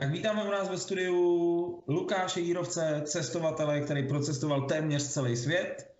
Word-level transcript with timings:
Tak 0.00 0.10
vítáme 0.10 0.44
u 0.44 0.50
nás 0.50 0.70
ve 0.70 0.78
studiu 0.78 1.84
Lukáše 1.88 2.40
Jírovce, 2.40 3.02
cestovatele, 3.04 3.80
který 3.80 4.08
procestoval 4.08 4.62
téměř 4.62 5.02
celý 5.02 5.36
svět. 5.36 5.94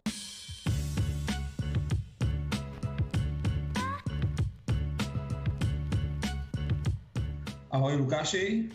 Ahoj 7.70 7.96
Lukáši. 7.96 8.68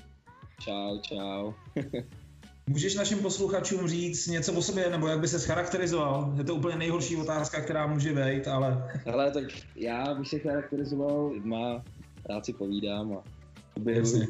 Čau, 0.59 0.99
čau. 1.01 1.53
Můžeš 2.67 2.95
našim 2.95 3.19
posluchačům 3.19 3.87
říct 3.87 4.27
něco 4.27 4.53
o 4.53 4.61
sobě, 4.61 4.89
nebo 4.89 5.07
jak 5.07 5.19
by 5.19 5.27
se 5.27 5.47
charakterizoval? 5.47 6.33
Je 6.37 6.43
to 6.43 6.55
úplně 6.55 6.75
nejhorší 6.75 7.17
otázka, 7.17 7.61
která 7.61 7.87
může 7.87 8.13
být, 8.13 8.47
ale... 8.47 8.91
Ale 9.13 9.31
tak 9.31 9.43
já 9.75 10.13
bych 10.13 10.27
se 10.27 10.39
charakterizoval, 10.39 11.31
má, 11.43 11.83
rád 12.29 12.45
si 12.45 12.53
povídám 12.53 13.13
a 13.13 13.38
objevuju, 13.81 14.27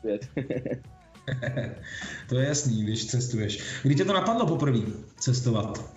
svět. 0.00 0.28
to 2.28 2.38
je 2.38 2.48
jasný, 2.48 2.82
když 2.82 3.06
cestuješ. 3.06 3.80
Kdy 3.82 3.94
tě 3.94 4.04
to 4.04 4.12
napadlo 4.12 4.46
poprvé 4.46 4.78
cestovat? 5.18 5.94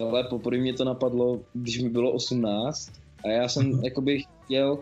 Ale 0.00 0.24
poprvé 0.24 0.58
mě 0.58 0.72
to 0.72 0.84
napadlo, 0.84 1.40
když 1.54 1.78
mi 1.82 1.88
bylo 1.88 2.12
18 2.12 2.92
a 3.24 3.28
já 3.28 3.48
jsem 3.48 3.72
uh-huh. 3.72 3.84
jakoby 3.84 4.22
chtěl, 4.44 4.78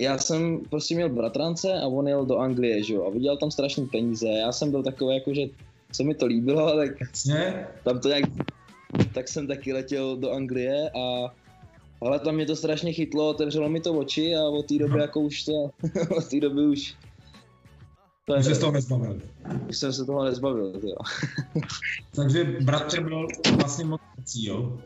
já 0.00 0.18
jsem 0.18 0.60
prostě 0.70 0.94
měl 0.94 1.08
bratrance 1.08 1.72
a 1.72 1.86
on 1.86 2.08
jel 2.08 2.26
do 2.26 2.38
Anglie, 2.38 2.82
že 2.82 2.94
jo, 2.94 3.04
a 3.06 3.10
viděl 3.10 3.36
tam 3.36 3.50
strašný 3.50 3.86
peníze. 3.86 4.28
Já 4.28 4.52
jsem 4.52 4.70
byl 4.70 4.82
takový, 4.82 5.14
jako, 5.14 5.34
že 5.34 5.42
se 5.92 6.04
mi 6.04 6.14
to 6.14 6.26
líbilo, 6.26 6.76
tak 6.76 6.90
ne? 7.26 7.66
tam 7.84 8.00
to 8.00 8.08
nějak, 8.08 8.24
tak 9.14 9.28
jsem 9.28 9.46
taky 9.46 9.72
letěl 9.72 10.16
do 10.16 10.32
Anglie 10.32 10.90
a 10.90 11.34
ale 12.04 12.20
tam 12.20 12.34
mě 12.34 12.46
to 12.46 12.56
strašně 12.56 12.92
chytlo, 12.92 13.28
otevřelo 13.28 13.68
mi 13.68 13.80
to 13.80 13.92
oči 13.92 14.36
a 14.36 14.42
od 14.42 14.66
té 14.66 14.78
doby 14.78 14.98
jako 14.98 15.20
už 15.20 15.44
to, 15.44 15.52
od 16.16 16.28
té 16.28 16.40
doby 16.40 16.66
už 16.66 16.94
to 18.26 18.34
už 18.34 18.44
se 18.44 18.54
z 18.54 18.58
toho 18.58 18.72
nezbavil. 18.72 19.20
Už 19.68 19.76
jsem 19.76 19.92
se 19.92 20.04
toho 20.04 20.24
nezbavil, 20.24 20.80
jo. 20.82 20.96
Takže 22.16 22.44
bratr 22.44 23.02
byl 23.02 23.28
vlastně 23.56 23.84
moc 23.84 24.00
jo? 24.36 24.78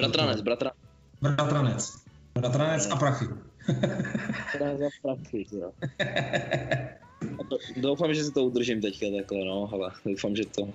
Bratranec, 0.00 0.40
bratranec. 0.40 0.76
Bratranec. 1.22 1.92
Bratranec 2.34 2.88
a 2.90 2.96
prachy. 2.96 3.24
Bratranec 4.52 4.80
a 4.82 4.88
prachy, 5.02 5.46
jo. 5.52 5.72
doufám, 7.76 8.14
že 8.14 8.24
si 8.24 8.32
to 8.32 8.44
udržím 8.44 8.80
teďka 8.80 9.06
takhle, 9.16 9.44
no, 9.44 9.70
ale 9.72 9.90
doufám, 10.06 10.36
že 10.36 10.44
to... 10.44 10.68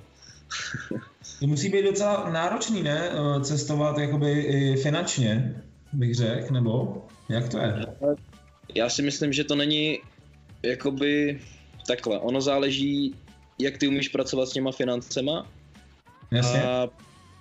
to 1.40 1.48
musí 1.48 1.70
být 1.70 1.86
docela 1.86 2.30
náročný, 2.30 2.84
ne? 2.84 3.10
Eh, 3.12 3.44
cestovat 3.44 3.98
jakoby 3.98 4.32
i 4.32 4.76
finančně, 4.76 5.64
bych 5.94 6.16
řekl, 6.16 6.54
nebo 6.54 7.02
jak 7.30 7.50
to 7.50 7.58
je? 7.58 7.86
Já 8.76 8.90
si 8.90 9.02
myslím, 9.02 9.34
že 9.34 9.44
to 9.44 9.56
není 9.56 10.00
jakoby 10.64 11.42
takhle, 11.88 12.20
ono 12.20 12.42
záleží, 12.42 13.16
jak 13.60 13.78
ty 13.78 13.88
umíš 13.88 14.10
pracovat 14.10 14.50
s 14.50 14.54
těma 14.54 14.72
financema. 14.72 15.52
Jasně. 16.32 16.64
A 16.64 16.90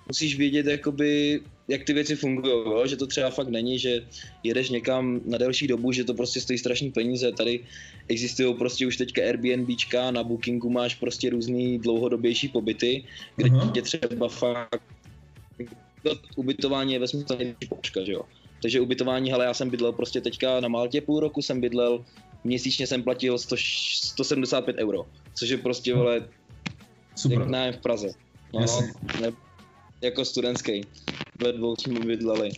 musíš 0.07 0.37
vědět, 0.37 0.65
jakoby, 0.65 1.41
jak 1.67 1.83
ty 1.83 1.93
věci 1.93 2.15
fungují, 2.15 2.89
že 2.89 2.97
to 2.97 3.07
třeba 3.07 3.29
fakt 3.29 3.49
není, 3.49 3.79
že 3.79 4.05
jedeš 4.43 4.69
někam 4.69 5.21
na 5.25 5.37
delší 5.37 5.67
dobu, 5.67 5.91
že 5.91 6.03
to 6.03 6.13
prostě 6.13 6.41
stojí 6.41 6.59
strašný 6.59 6.91
peníze. 6.91 7.31
Tady 7.31 7.59
existují 8.07 8.55
prostě 8.55 8.87
už 8.87 8.97
teďka 8.97 9.21
Airbnbčka, 9.21 10.11
na 10.11 10.23
Bookingu 10.23 10.69
máš 10.69 10.95
prostě 10.95 11.29
různý 11.29 11.79
dlouhodobější 11.79 12.47
pobyty, 12.47 13.03
kde 13.35 13.49
uh-huh. 13.49 13.71
tě 13.71 13.81
třeba 13.81 14.27
fakt 14.27 14.81
to 16.03 16.15
ubytování 16.35 16.93
je 16.93 16.99
ve 16.99 17.07
smyslu 17.07 17.37
že 18.03 18.11
jo. 18.11 18.21
Takže 18.61 18.81
ubytování, 18.81 19.33
ale 19.33 19.45
já 19.45 19.53
jsem 19.53 19.69
bydlel 19.69 19.91
prostě 19.91 20.21
teďka 20.21 20.59
na 20.59 20.67
Maltě 20.67 21.01
půl 21.01 21.19
roku, 21.19 21.41
jsem 21.41 21.61
bydlel 21.61 22.05
měsíčně 22.43 22.87
jsem 22.87 23.03
platil 23.03 23.37
100, 23.37 23.55
175 23.57 24.77
euro, 24.77 25.05
což 25.35 25.49
je 25.49 25.57
prostě, 25.57 25.93
vole, 25.93 26.27
Super. 27.15 27.39
jak 27.39 27.49
nájem 27.49 27.73
v 27.73 27.77
Praze. 27.77 28.09
No, 28.53 28.65
ne, 29.21 29.31
jako 30.01 30.25
studentský. 30.25 30.81
Ve 31.43 31.53
dvou 31.53 31.75
jsme 31.75 31.99
bydleli. 31.99 32.49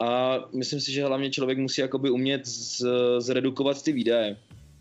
A 0.00 0.38
myslím 0.54 0.80
si, 0.80 0.92
že 0.92 1.04
hlavně 1.04 1.30
člověk 1.30 1.58
musí 1.58 1.80
jakoby 1.80 2.10
umět 2.10 2.46
z, 2.46 2.82
zredukovat 3.18 3.82
ty 3.82 3.92
výdaje. 3.92 4.36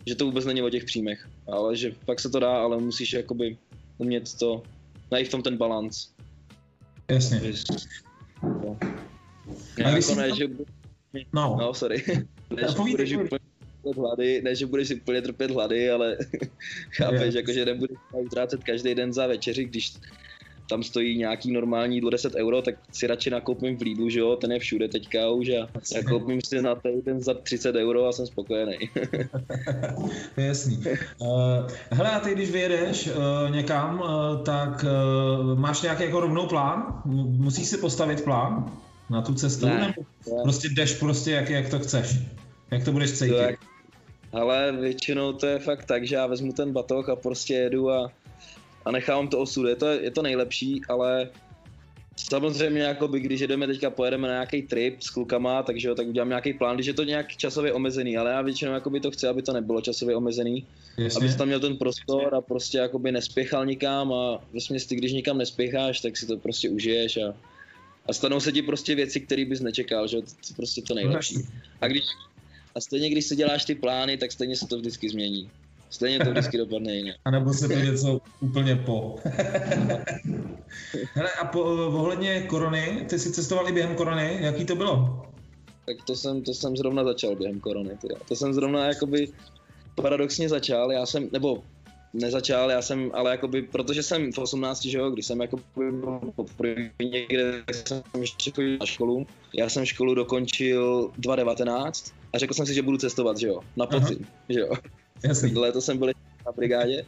Že 0.06 0.16
to 0.16 0.26
vůbec 0.26 0.46
není 0.46 0.62
o 0.62 0.70
těch 0.70 0.86
příjmech, 0.86 1.28
ale 1.48 1.76
že 1.76 1.92
pak 2.06 2.20
se 2.20 2.30
to 2.30 2.40
dá, 2.40 2.62
ale 2.62 2.78
musíš 2.78 3.14
jakoby 3.14 3.58
umět 3.98 4.34
to, 4.40 4.64
najít 5.12 5.28
v 5.28 5.32
tom 5.32 5.44
ten 5.44 5.58
balans. 5.58 6.10
Jasně. 7.12 7.42
Jako 9.78 10.16
ne, 10.16 10.36
že... 10.36 10.46
No. 11.34 11.58
no, 11.60 11.74
sorry. 11.74 12.04
Ne, 12.56 12.68
že 12.68 12.92
budeš 12.92 13.14
úplně 13.14 13.40
trpět 13.60 13.98
hlady, 13.98 14.42
ne, 14.42 14.56
že 14.56 14.66
budeš 14.66 14.92
úplně 14.92 15.22
trpět 15.22 15.52
hlady, 15.52 15.92
ale 15.92 16.18
chápeš, 16.98 17.36
jako, 17.36 17.52
že 17.52 17.66
nebudeš 17.66 17.98
utrácet 18.12 18.64
každý 18.64 18.96
den 18.96 19.14
za 19.14 19.28
večeři, 19.28 19.66
když 19.66 19.94
tam 20.70 20.84
stojí 20.84 21.18
nějaký 21.18 21.52
normální 21.52 21.96
jídlo 21.96 22.10
10 22.10 22.36
euro, 22.36 22.62
tak 22.62 22.76
si 22.92 23.08
radši 23.08 23.30
nakoupím 23.30 23.78
v 23.78 23.82
Lidlu, 23.82 24.10
že 24.10 24.20
jo, 24.20 24.36
ten 24.36 24.52
je 24.52 24.60
všude 24.60 24.88
teďka 24.88 25.30
už 25.30 25.50
a 25.50 25.68
já 25.96 26.04
koupím 26.10 26.42
si 26.42 26.62
na 26.62 26.76
ten 26.76 27.22
za 27.22 27.34
30 27.34 27.76
euro 27.76 28.08
a 28.08 28.12
jsem 28.12 28.28
spokojený. 28.28 28.78
to 30.36 30.42
je 30.42 30.48
jasný. 30.48 30.84
Uh, 31.20 31.28
hele, 31.92 32.12
a 32.12 32.20
ty 32.20 32.32
když 32.32 32.52
vyjedeš 32.52 33.08
uh, 33.08 33.56
někam, 33.56 34.00
uh, 34.00 34.44
tak 34.44 34.86
máš 35.56 35.82
nějaký 35.82 36.04
jako 36.04 36.20
rovnou 36.20 36.48
plán? 36.48 37.02
Musíš 37.06 37.68
si 37.68 37.78
postavit 37.78 38.24
plán 38.24 38.72
na 39.10 39.22
tu 39.22 39.34
cestu? 39.34 39.66
Ne, 39.66 39.80
nebo 39.80 40.38
ne. 40.38 40.44
prostě 40.44 40.70
jdeš 40.70 40.94
prostě 40.94 41.32
jak, 41.32 41.50
jak 41.50 41.70
to 41.70 41.80
chceš? 41.80 42.18
Jak 42.72 42.86
to 42.86 42.92
budeš 42.92 43.12
cítit? 43.12 43.58
To, 44.32 44.38
ale 44.38 44.72
většinou 44.72 45.34
to 45.34 45.46
je 45.46 45.60
fakt 45.60 45.86
tak, 45.86 46.08
že 46.08 46.16
já 46.16 46.28
vezmu 46.28 46.54
ten 46.54 46.74
batoh 46.74 47.10
a 47.10 47.16
prostě 47.16 47.54
jedu 47.54 47.92
a, 47.92 48.12
a 48.86 48.92
nechám 48.92 49.28
to 49.28 49.40
osud. 49.40 49.68
Je 49.68 49.76
to, 49.76 49.88
je 49.88 50.12
to 50.12 50.22
nejlepší, 50.22 50.82
ale 50.90 51.30
samozřejmě 52.16 52.82
jakoby, 52.82 53.20
když 53.20 53.42
jedeme 53.42 53.68
teďka 53.68 53.90
pojedeme 53.90 54.28
na 54.28 54.34
nějaký 54.34 54.62
trip 54.62 55.02
s 55.02 55.10
klukama, 55.10 55.64
takže 55.64 55.88
jo, 55.88 55.96
tak 55.96 56.08
udělám 56.08 56.30
nějaký 56.30 56.54
plán, 56.54 56.76
když 56.76 56.88
je 56.88 56.94
to 56.94 57.04
nějak 57.04 57.36
časově 57.36 57.74
omezený, 57.74 58.18
ale 58.18 58.32
já 58.32 58.42
většinou 58.42 58.72
jakoby 58.72 59.00
to 59.00 59.12
chci, 59.12 59.28
aby 59.28 59.42
to 59.42 59.54
nebylo 59.54 59.82
časově 59.82 60.16
omezený, 60.16 60.68
Jasně. 60.98 61.28
aby 61.28 61.38
tam 61.38 61.48
měl 61.48 61.60
ten 61.60 61.78
prostor 61.78 62.36
a 62.36 62.42
prostě 62.42 62.78
jakoby 62.78 63.12
nespěchal 63.12 63.66
nikam 63.66 64.14
a 64.14 64.44
vlastně 64.52 64.80
ty, 64.80 64.96
když 64.96 65.14
nikam 65.14 65.38
nespěcháš, 65.38 66.00
tak 66.00 66.18
si 66.18 66.28
to 66.28 66.38
prostě 66.38 66.70
užiješ 66.70 67.18
a, 67.18 67.34
a 68.10 68.14
stanou 68.14 68.40
se 68.40 68.52
ti 68.52 68.62
prostě 68.62 68.96
věci, 68.96 69.20
které 69.20 69.46
bys 69.46 69.60
nečekal, 69.60 70.08
že 70.08 70.18
to, 70.22 70.54
prostě 70.56 70.82
to 70.82 70.94
nejlepší. 70.94 71.36
A 71.82 71.88
když, 71.88 72.04
a 72.76 72.82
stejně, 72.82 73.10
když 73.10 73.26
si 73.26 73.36
děláš 73.36 73.66
ty 73.66 73.76
plány, 73.76 74.18
tak 74.18 74.32
stejně 74.32 74.56
se 74.56 74.68
to 74.68 74.78
vždycky 74.78 75.10
změní. 75.10 75.50
Stejně 75.90 76.20
to 76.20 76.32
vždycky 76.32 76.58
dopadne 76.58 76.96
jinak. 76.96 77.16
A 77.26 77.32
nebo 77.32 77.54
se 77.54 77.68
to 77.68 77.74
něco 77.74 78.22
úplně 78.40 78.76
po. 78.76 79.16
Hele, 81.14 81.32
a 81.42 81.46
po, 81.46 81.62
ohledně 81.88 82.42
korony, 82.42 83.06
ty 83.10 83.20
jsi 83.20 83.32
cestoval 83.32 83.70
i 83.70 83.72
během 83.72 83.96
korony, 83.96 84.38
jaký 84.42 84.66
to 84.66 84.76
bylo? 84.76 85.24
Tak 85.86 85.98
to 86.08 86.16
jsem, 86.16 86.42
to 86.42 86.54
jsem 86.54 86.78
zrovna 86.78 87.04
začal 87.04 87.36
během 87.36 87.60
korony. 87.60 87.98
Teda. 88.02 88.16
To 88.28 88.36
jsem 88.36 88.54
zrovna 88.54 88.88
jakoby 88.88 89.28
paradoxně 89.96 90.50
začal, 90.50 90.92
já 90.92 91.06
jsem, 91.06 91.30
nebo 91.32 91.64
nezačal, 92.18 92.72
já 92.72 92.82
jsem, 92.82 93.12
ale 93.14 93.32
jakoby, 93.32 93.62
protože 93.62 94.04
jsem 94.04 94.32
v 94.32 94.38
18, 94.38 94.86
že 94.86 94.98
jo, 94.98 95.10
když 95.10 95.26
jsem 95.26 95.42
jako 95.42 95.60
poprvé 96.36 96.90
někde, 97.02 97.64
tak 97.66 97.88
jsem 97.88 98.04
ještě 98.22 98.52
chodil 98.52 98.78
na 98.78 98.86
školu. 98.86 99.28
Já 99.54 99.70
jsem 99.70 99.86
školu 99.86 100.16
dokončil 100.16 101.12
2019 101.18 102.14
a 102.34 102.38
řekl 102.38 102.54
jsem 102.54 102.66
si, 102.66 102.74
že 102.74 102.82
budu 102.82 102.98
cestovat, 102.98 103.38
že 103.38 103.48
jo, 103.48 103.60
na 103.76 103.86
podzim, 103.86 104.18
Aha. 104.22 104.32
že 104.50 104.60
jo. 104.60 104.74
Jasný. 105.24 105.54
Léto 105.56 105.82
jsem 105.82 105.98
byl 105.98 106.08
na 106.46 106.52
brigádě 106.52 107.06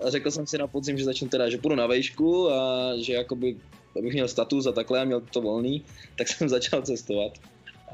a 0.00 0.10
řekl 0.10 0.30
jsem 0.30 0.46
si 0.46 0.58
na 0.58 0.66
podzim, 0.66 0.98
že 0.98 1.04
začnu 1.04 1.28
teda, 1.28 1.48
že 1.48 1.58
půjdu 1.58 1.76
na 1.76 1.86
vejšku 1.86 2.50
a 2.50 2.90
že 2.96 3.12
jakoby, 3.12 3.56
abych 3.98 4.12
měl 4.12 4.28
status 4.28 4.66
a 4.66 4.72
takhle 4.72 5.00
a 5.00 5.04
měl 5.04 5.20
to 5.20 5.40
volný, 5.40 5.84
tak 6.18 6.28
jsem 6.28 6.48
začal 6.56 6.82
cestovat. 6.82 7.32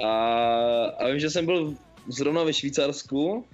A, 0.04 0.10
a 0.98 1.08
vím, 1.08 1.20
že 1.20 1.30
jsem 1.30 1.47
byl 1.47 1.74
zrovna 2.08 2.42
ve 2.42 2.52
Švýcarsku 2.52 3.44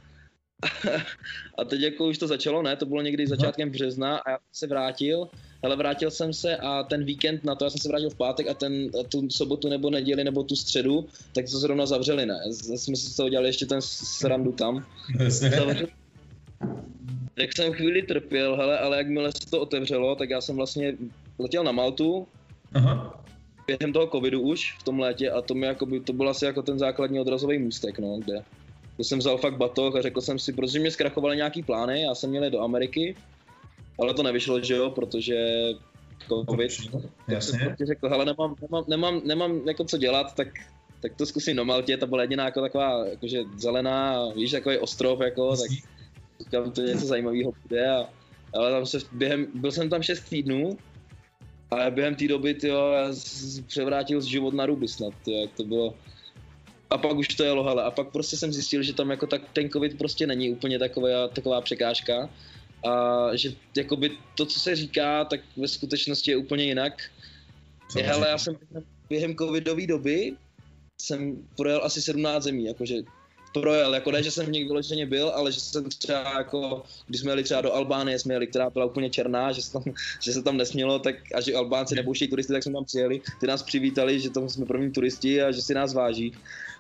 a 1.59 1.65
teď 1.65 1.81
jako 1.81 2.07
už 2.07 2.19
to 2.19 2.27
začalo, 2.27 2.63
ne, 2.63 2.77
to 2.77 2.87
bylo 2.87 3.03
někdy 3.03 3.27
začátkem 3.27 3.71
března 3.71 4.17
a 4.17 4.31
já 4.31 4.37
jsem 4.39 4.53
se 4.53 4.67
vrátil, 4.67 5.29
ale 5.63 5.77
vrátil 5.77 6.11
jsem 6.11 6.33
se 6.33 6.57
a 6.57 6.83
ten 6.83 7.05
víkend 7.05 7.45
na 7.45 7.55
to, 7.55 7.65
já 7.65 7.71
jsem 7.71 7.81
se 7.81 7.89
vrátil 7.89 8.11
v 8.11 8.15
pátek 8.15 8.49
a 8.49 8.55
ten, 8.55 8.91
tu 9.09 9.31
sobotu 9.31 9.69
nebo 9.69 9.91
neděli 9.91 10.25
nebo 10.25 10.43
tu 10.43 10.57
středu, 10.57 11.07
tak 11.35 11.45
to 11.51 11.59
zrovna 11.59 11.87
zavřeli, 11.87 12.27
ne, 12.27 12.41
jsme 12.53 12.97
si 12.97 13.07
z 13.07 13.17
toho 13.17 13.29
dělali 13.29 13.49
ještě 13.49 13.67
ten 13.67 13.83
srandu 13.83 14.53
tam. 14.53 14.87
Tak 17.39 17.57
jsem 17.57 17.73
chvíli 17.73 18.03
trpěl, 18.03 18.57
hele, 18.57 18.79
ale 18.79 18.97
jakmile 18.97 19.33
se 19.33 19.51
to 19.51 19.61
otevřelo, 19.61 20.17
tak 20.17 20.31
já 20.31 20.41
jsem 20.41 20.57
vlastně 20.57 20.97
letěl 21.39 21.65
na 21.65 21.73
Maltu, 21.73 22.27
Aha. 22.75 23.25
během 23.67 23.93
toho 23.93 24.07
covidu 24.07 24.41
už 24.41 24.77
v 24.81 24.83
tom 24.83 25.01
létě 25.01 25.31
a 25.31 25.41
to 25.43 25.55
mi 25.55 25.67
jakoby, 25.67 26.01
to 26.01 26.13
byl 26.13 26.29
asi 26.29 26.45
jako 26.45 26.63
ten 26.63 26.79
základní 26.79 27.21
odrazový 27.21 27.59
můstek, 27.59 27.99
no, 27.99 28.19
kde 28.25 28.43
to 28.97 29.05
jsem 29.05 29.19
vzal 29.19 29.39
fakt 29.39 29.57
batoh 29.57 29.97
a 29.97 30.03
řekl 30.03 30.21
jsem 30.21 30.39
si, 30.39 30.53
protože 30.53 30.81
mě 30.81 30.91
zkrachovaly 30.91 31.37
nějaký 31.37 31.63
plány, 31.63 32.03
já 32.03 32.15
jsem 32.15 32.31
měl 32.31 32.51
do 32.51 32.61
Ameriky, 32.61 33.17
ale 34.01 34.15
to 34.15 34.23
nevyšlo, 34.23 34.61
že 34.61 34.75
jo, 34.75 34.91
protože 34.91 35.37
covid. 36.51 36.71
Tak 37.27 37.43
jsem 37.43 37.61
prostě 37.61 37.87
řekl, 37.87 38.09
hele, 38.09 38.25
nemám, 38.25 38.55
nemám, 38.63 38.85
nemám, 38.89 39.21
nemám 39.25 39.69
jako 39.69 39.85
co 39.85 39.99
dělat, 39.99 40.35
tak, 40.35 40.49
tak 41.03 41.15
to 41.15 41.27
zkusím 41.27 41.57
na 41.57 41.65
Maltě, 41.65 41.97
ta 41.97 42.07
byla 42.07 42.23
jediná 42.23 42.45
jako 42.45 42.61
taková, 42.61 43.07
jakože 43.07 43.43
zelená, 43.57 44.29
víš, 44.33 44.51
takový 44.51 44.79
ostrov, 44.79 45.21
jako, 45.21 45.57
tak, 45.57 45.71
říkám, 46.41 46.71
to 46.73 46.83
něco 46.83 47.07
zajímavého 47.07 47.53
bude 47.63 47.91
a, 47.91 48.09
ale 48.55 48.71
tam 48.71 48.87
se 48.87 48.99
během, 49.13 49.47
byl 49.55 49.73
jsem 49.73 49.91
tam 49.91 50.03
6 50.03 50.21
týdnů 50.21 50.79
a 51.71 51.91
během 51.91 52.15
té 52.15 52.29
doby, 52.29 52.55
tyjo, 52.55 52.93
já 52.93 53.13
převrátil 53.67 54.21
život 54.21 54.55
na 54.55 54.67
ruby 54.67 54.89
snad, 54.89 55.15
tyjo, 55.25 55.41
jak 55.41 55.51
to 55.57 55.65
bylo. 55.65 55.95
A 56.91 56.99
pak 56.99 57.17
už 57.17 57.29
to 57.29 57.45
jelo, 57.45 57.65
hele. 57.65 57.83
A 57.83 57.91
pak 57.91 58.11
prostě 58.11 58.37
jsem 58.37 58.53
zjistil, 58.53 58.83
že 58.83 58.93
tam 58.93 59.11
jako 59.11 59.27
tak 59.27 59.43
ten 59.53 59.71
covid 59.71 59.99
prostě 59.99 60.27
není 60.27 60.51
úplně 60.51 60.79
taková, 60.79 61.29
taková 61.29 61.61
překážka. 61.61 62.31
A 62.89 63.31
že 63.37 63.53
jakoby 63.77 64.11
to, 64.35 64.47
co 64.47 64.61
se 64.61 64.77
říká, 64.77 65.25
tak 65.25 65.41
ve 65.57 65.69
skutečnosti 65.69 66.31
je 66.31 66.37
úplně 66.37 66.65
jinak. 66.65 67.03
Je, 67.97 68.03
hele, 68.03 68.29
já 68.29 68.39
jsem 68.39 68.57
během 69.09 69.37
covidové 69.37 69.87
doby 69.87 70.37
jsem 71.01 71.49
projel 71.57 71.81
asi 71.85 72.03
17 72.03 72.43
zemí, 72.43 72.65
jakože 72.65 72.95
projel, 73.61 73.95
jako 73.95 74.11
ne, 74.11 74.23
že 74.23 74.31
jsem 74.31 74.53
někdy 74.53 74.69
vyloženě 74.69 75.07
byl, 75.07 75.29
ale 75.29 75.53
že 75.53 75.61
jsem 75.61 75.85
třeba 75.85 76.39
jako, 76.39 76.83
když 77.07 77.21
jsme 77.21 77.31
jeli 77.31 77.43
třeba 77.43 77.61
do 77.61 77.73
Albánie, 77.73 78.19
jsme 78.19 78.35
jeli, 78.35 78.47
která 78.47 78.71
byla 78.71 78.85
úplně 78.85 79.11
černá, 79.11 79.53
že 79.53 79.63
se 79.63 79.73
tam, 79.73 79.83
že 80.23 80.33
se 80.33 80.43
tam 80.43 80.57
nesmělo, 80.57 80.99
tak 80.99 81.15
a 81.35 81.41
že 81.41 81.55
Albánci 81.55 81.95
nepouštějí 81.95 82.29
turisty, 82.29 82.53
tak 82.53 82.63
jsme 82.63 82.73
tam 82.73 82.85
přijeli, 82.85 83.21
ty 83.41 83.47
nás 83.47 83.63
přivítali, 83.63 84.21
že 84.21 84.31
tam 84.31 84.49
jsme 84.49 84.67
první 84.67 84.93
turisti 84.93 85.43
a 85.43 85.53
že 85.53 85.63
si 85.63 85.75
nás 85.75 85.95
váží. 85.95 86.33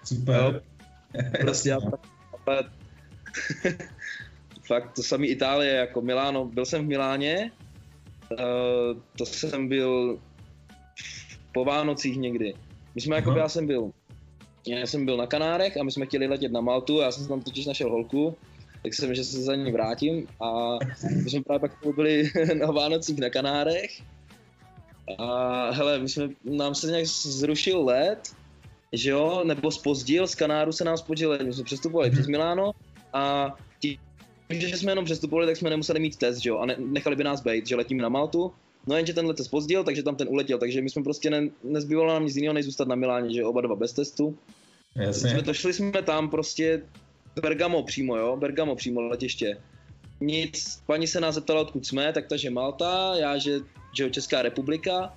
Super. 0.05 0.37
Jo. 0.37 0.61
Prostě 1.41 1.69
já, 1.69 1.79
ale, 2.47 2.65
fakt 4.67 4.93
to 4.93 5.03
samý 5.03 5.29
Itálie, 5.29 5.75
jako 5.75 6.01
Miláno, 6.01 6.45
byl 6.45 6.65
jsem 6.65 6.85
v 6.85 6.89
Miláně, 6.89 7.51
uh, 8.31 8.39
to 9.19 9.27
jsem 9.27 9.69
byl 9.69 10.19
po 11.53 11.65
Vánocích 11.65 12.17
někdy. 12.17 12.55
My 12.95 13.01
jsme, 13.01 13.17
jako 13.17 13.33
já 13.33 13.49
jsem 13.49 13.67
byl 13.67 13.93
já 14.67 14.87
jsem 14.87 15.05
byl 15.05 15.17
na 15.17 15.27
Kanárech 15.27 15.77
a 15.77 15.83
my 15.83 15.93
jsme 15.93 16.07
chtěli 16.07 16.27
letět 16.27 16.53
na 16.53 16.61
Maltu, 16.61 17.01
já 17.01 17.13
jsem 17.13 17.29
tam 17.29 17.43
totiž 17.43 17.67
našel 17.67 17.91
holku, 17.91 18.37
tak 18.83 18.95
jsem, 18.95 19.15
že 19.15 19.25
se 19.25 19.43
za 19.43 19.55
ní 19.55 19.73
vrátím 19.73 20.29
a 20.41 20.79
my 21.23 21.31
jsme 21.31 21.43
právě 21.43 21.61
pak 21.61 21.95
byli 21.95 22.31
na 22.55 22.67
Vánocích 22.67 23.19
na 23.19 23.31
Kanárech. 23.31 24.03
A 25.19 25.71
hele, 25.71 25.99
my 25.99 26.09
jsme, 26.09 26.29
nám 26.45 26.75
se 26.75 26.87
nějak 26.87 27.07
zrušil 27.07 27.85
let, 27.85 28.19
že 28.93 29.11
jo, 29.11 29.43
nebo 29.45 29.71
spozdil, 29.71 30.27
z 30.27 30.35
Kanáru 30.35 30.73
se 30.73 30.85
nám 30.85 30.97
spozdil 30.97 31.39
my 31.45 31.53
jsme 31.53 31.65
přestupovali 31.65 32.11
přes 32.11 32.27
Miláno 32.27 32.73
a 33.13 33.55
tím, 33.81 33.99
že 34.51 34.77
jsme 34.77 34.93
jenom 34.93 35.05
přestupovali, 35.05 35.47
tak 35.47 35.57
jsme 35.57 35.71
nemuseli 35.71 36.01
mít 36.01 36.17
test, 36.17 36.39
že 36.39 36.49
jo, 36.49 36.59
a 36.59 36.67
ne, 36.67 36.77
nechali 36.79 37.17
by 37.17 37.25
nás 37.25 37.43
být, 37.43 37.67
že 37.67 37.77
letíme 37.77 38.03
na 38.03 38.09
Maltu, 38.09 38.53
No 38.87 38.97
jenže 38.97 39.13
ten 39.13 39.27
let 39.27 39.37
se 39.37 39.45
spozdil, 39.45 39.85
takže 39.85 40.03
tam 40.03 40.17
ten 40.17 40.29
uletěl, 40.29 40.59
takže 40.59 40.83
my 40.83 40.91
jsme 40.91 41.03
prostě 41.03 41.31
ne, 41.31 41.49
nezbývalo 41.65 42.13
nám 42.13 42.25
nic 42.25 42.37
jiného, 42.37 42.55
než 42.55 42.65
zůstat 42.65 42.89
na 42.89 42.95
Miláně, 42.95 43.35
že 43.35 43.45
oba 43.45 43.61
dva 43.61 43.77
bez 43.77 43.93
testu. 43.93 44.39
Jasně. 44.97 45.31
Jsme, 45.31 45.43
došli 45.43 45.73
jsme 45.73 46.03
tam 46.03 46.31
prostě 46.31 46.83
Bergamo 47.43 47.83
přímo, 47.83 48.17
jo, 48.17 48.37
Bergamo 48.37 48.77
přímo 48.77 49.01
letiště. 49.01 49.59
Nic, 50.21 50.83
paní 50.87 51.07
se 51.07 51.21
nás 51.21 51.35
zeptala, 51.35 51.61
odkud 51.61 51.87
jsme, 51.87 52.13
tak 52.13 52.27
takže 52.27 52.51
Malta, 52.51 53.15
já, 53.17 53.39
že, 53.39 53.61
že 53.97 54.11
Česká 54.11 54.43
republika, 54.43 55.17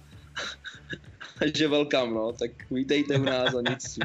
že 1.56 1.68
welcome, 1.68 2.14
no, 2.14 2.32
tak 2.32 2.52
vítejte 2.72 3.18
u 3.18 3.24
nás 3.24 3.56
a 3.56 3.62
nic. 3.70 4.00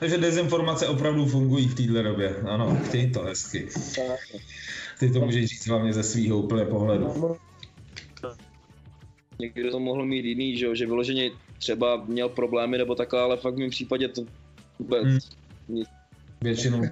Takže 0.00 0.18
dezinformace 0.18 0.88
opravdu 0.88 1.26
fungují 1.26 1.68
v 1.68 1.74
této 1.74 2.02
době, 2.02 2.36
ano, 2.36 2.82
ty 2.90 3.10
to 3.14 3.22
hezky. 3.22 3.68
Ty 5.00 5.10
to 5.10 5.20
můžeš 5.20 5.46
říct 5.46 5.66
hlavně 5.66 5.92
ze 5.92 6.02
svého 6.02 6.38
úplně 6.38 6.64
pohledu. 6.64 7.36
Někdo 9.38 9.70
to 9.70 9.80
mohl 9.80 10.06
mít 10.06 10.24
jiný, 10.24 10.56
že, 10.56 10.76
že 10.76 10.86
vyloženě 10.86 11.30
třeba 11.58 12.04
měl 12.04 12.28
problémy 12.28 12.78
nebo 12.78 12.94
takhle, 12.94 13.20
ale 13.20 13.36
fakt 13.36 13.54
v 13.54 13.58
mém 13.58 13.70
případě 13.70 14.08
to 14.08 14.22
vůbec 14.78 15.04
hmm. 15.04 15.18
nic. 15.68 15.88
Většinou. 16.40 16.82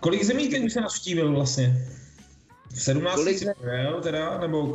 Kolik 0.00 0.24
zemí 0.24 0.48
ty 0.48 0.60
už 0.60 0.72
se 0.72 0.80
navštívil 0.80 1.32
vlastně? 1.32 1.88
V 2.74 2.82
17 2.82 3.14
Kolik 3.14 3.38
jsi 3.38 3.44
byl 3.44 4.00
teda, 4.00 4.38
nebo 4.38 4.66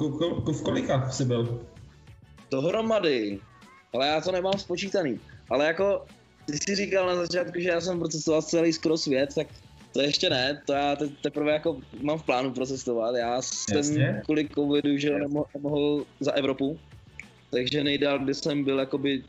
v 0.46 0.62
kolika 0.64 1.10
jsi 1.10 1.26
byl? 1.26 1.62
Dohromady. 2.52 3.40
Ale 3.94 4.08
já 4.08 4.22
to 4.22 4.32
nemám 4.32 4.54
spočítaný. 4.60 5.20
Ale 5.50 5.66
jako, 5.66 6.06
ty 6.46 6.58
jsi 6.58 6.76
říkal 6.76 7.08
na 7.08 7.16
začátku, 7.16 7.60
že 7.60 7.70
já 7.70 7.82
jsem 7.82 8.00
procesoval 8.00 8.42
celý 8.42 8.74
skoro 8.74 8.98
svět, 8.98 9.30
tak 9.36 9.48
to 9.98 10.02
ještě 10.02 10.30
ne, 10.30 10.62
to 10.66 10.74
já 10.74 10.96
te, 10.96 11.08
teprve 11.08 11.54
jako 11.54 11.78
mám 12.02 12.20
v 12.20 12.24
plánu 12.24 12.54
procestovat. 12.54 13.16
Já 13.16 13.42
jsem 13.42 13.78
Jasně. 13.78 14.22
kvůli 14.26 14.50
covidu, 14.56 14.98
že 14.98 15.20
nemohl, 15.20 15.46
nemohl 15.54 16.06
za 16.20 16.32
Evropu, 16.32 16.80
takže 17.52 17.84
nejdál, 17.84 18.20
kdy 18.20 18.34
jsem 18.34 18.64
byl, 18.64 18.80
jakoby 18.80 19.24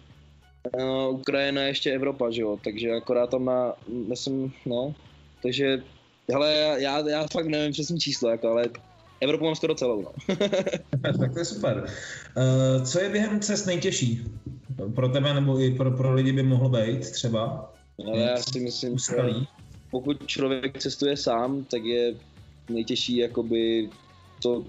uh, 0.80 1.14
Ukrajina 1.14 1.62
ještě 1.62 1.92
Evropa, 1.92 2.30
že 2.30 2.42
jo, 2.42 2.58
takže 2.64 2.92
akorát 2.92 3.30
tam 3.30 3.44
na, 3.44 3.74
myslím, 4.08 4.52
no, 4.66 4.94
takže, 5.42 5.82
hele, 6.32 6.76
já, 6.78 7.08
já 7.08 7.26
fakt 7.32 7.46
nevím 7.46 7.72
přesně 7.72 7.98
číslo, 7.98 8.30
jako, 8.30 8.48
ale 8.48 8.64
Evropu 9.20 9.44
mám 9.44 9.54
skoro 9.54 9.74
celou, 9.74 10.02
no. 10.02 10.36
tak 11.18 11.32
to 11.32 11.38
je 11.38 11.44
super. 11.44 11.84
Uh, 12.36 12.84
co 12.84 13.00
je 13.00 13.08
během 13.08 13.40
cest 13.40 13.66
nejtěžší? 13.66 14.24
Pro 14.94 15.08
tebe 15.08 15.34
nebo 15.34 15.60
i 15.60 15.70
pro, 15.70 15.90
pro 15.90 16.14
lidi 16.14 16.32
by 16.32 16.42
mohlo 16.42 16.68
být 16.68 17.10
třeba? 17.10 17.72
Ale 18.06 18.18
já 18.18 18.36
si 18.36 18.60
myslím, 18.60 18.98
že 18.98 19.24
pokud 19.90 20.26
člověk 20.26 20.79
cestuje 20.79 21.17
sám, 21.17 21.64
tak 21.64 21.85
je 21.85 22.14
nejtěžší 22.69 23.17
jakoby 23.17 23.90
to 24.43 24.64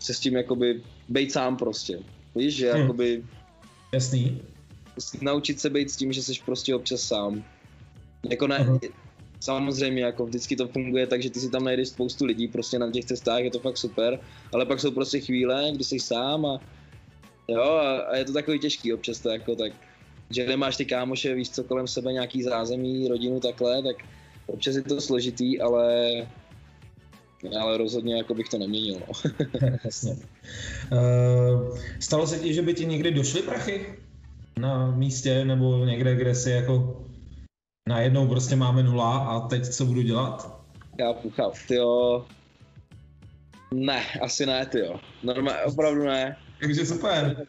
se 0.00 0.14
s 0.14 0.20
tím 0.20 0.36
jakoby 0.36 0.82
být 1.08 1.32
sám 1.32 1.56
prostě. 1.56 1.98
Víš, 2.34 2.54
že 2.54 2.72
hmm. 2.72 2.80
jakoby... 2.80 3.24
Jasný. 3.92 4.42
Naučit 5.20 5.60
se 5.60 5.70
být 5.70 5.90
s 5.90 5.96
tím, 5.96 6.12
že 6.12 6.22
jsi 6.22 6.32
prostě 6.44 6.74
občas 6.74 7.00
sám. 7.00 7.44
Jako 8.30 8.46
ne, 8.46 8.58
uh-huh. 8.58 8.90
samozřejmě 9.40 10.02
jako 10.02 10.26
vždycky 10.26 10.56
to 10.56 10.68
funguje 10.68 11.06
tak, 11.06 11.22
že 11.22 11.30
ty 11.30 11.40
si 11.40 11.50
tam 11.50 11.64
najdeš 11.64 11.88
spoustu 11.88 12.24
lidí 12.24 12.48
prostě 12.48 12.78
na 12.78 12.90
těch 12.90 13.04
cestách, 13.04 13.40
je 13.40 13.50
to 13.50 13.58
fakt 13.58 13.76
super, 13.76 14.20
ale 14.52 14.66
pak 14.66 14.80
jsou 14.80 14.90
prostě 14.90 15.20
chvíle, 15.20 15.70
kdy 15.74 15.84
jsi 15.84 15.98
sám 15.98 16.46
a 16.46 16.60
jo, 17.48 17.62
a, 17.62 17.96
a 17.98 18.16
je 18.16 18.24
to 18.24 18.32
takový 18.32 18.58
těžký 18.58 18.92
občas 18.92 19.20
to 19.20 19.28
jako 19.28 19.56
tak, 19.56 19.72
že 20.30 20.46
nemáš 20.46 20.76
ty 20.76 20.84
kámoše, 20.84 21.34
víš 21.34 21.50
co, 21.50 21.64
kolem 21.64 21.86
sebe 21.86 22.12
nějaký 22.12 22.42
zázemí, 22.42 23.08
rodinu 23.08 23.40
takhle, 23.40 23.82
tak 23.82 23.96
občas 24.46 24.76
je 24.76 24.82
to 24.82 25.00
složitý, 25.00 25.60
ale 25.60 26.12
ale 27.60 27.76
rozhodně 27.78 28.16
jako 28.16 28.34
bych 28.34 28.48
to 28.48 28.58
neměnil. 28.58 29.00
No. 29.08 29.30
Jasně. 29.84 30.12
Uh, 30.12 31.78
stalo 32.00 32.26
se 32.26 32.38
ti, 32.38 32.54
že 32.54 32.62
by 32.62 32.74
ti 32.74 32.86
někdy 32.86 33.10
došly 33.10 33.42
prachy 33.42 33.86
na 34.58 34.90
místě 34.90 35.44
nebo 35.44 35.84
někde, 35.84 36.14
kde 36.14 36.34
si 36.34 36.50
jako 36.50 37.04
najednou 37.88 38.28
prostě 38.28 38.56
máme 38.56 38.82
nula 38.82 39.18
a 39.18 39.48
teď 39.48 39.68
co 39.68 39.86
budu 39.86 40.02
dělat? 40.02 40.60
Chápu, 41.02 41.30
chápu, 41.30 41.56
tyjo. 41.68 42.26
Ne, 43.74 44.02
asi 44.22 44.46
ne, 44.46 44.66
tyjo. 44.66 45.00
Normálně, 45.22 45.62
opravdu 45.62 46.04
ne. 46.04 46.36
Takže 46.60 46.86
super. 46.86 47.46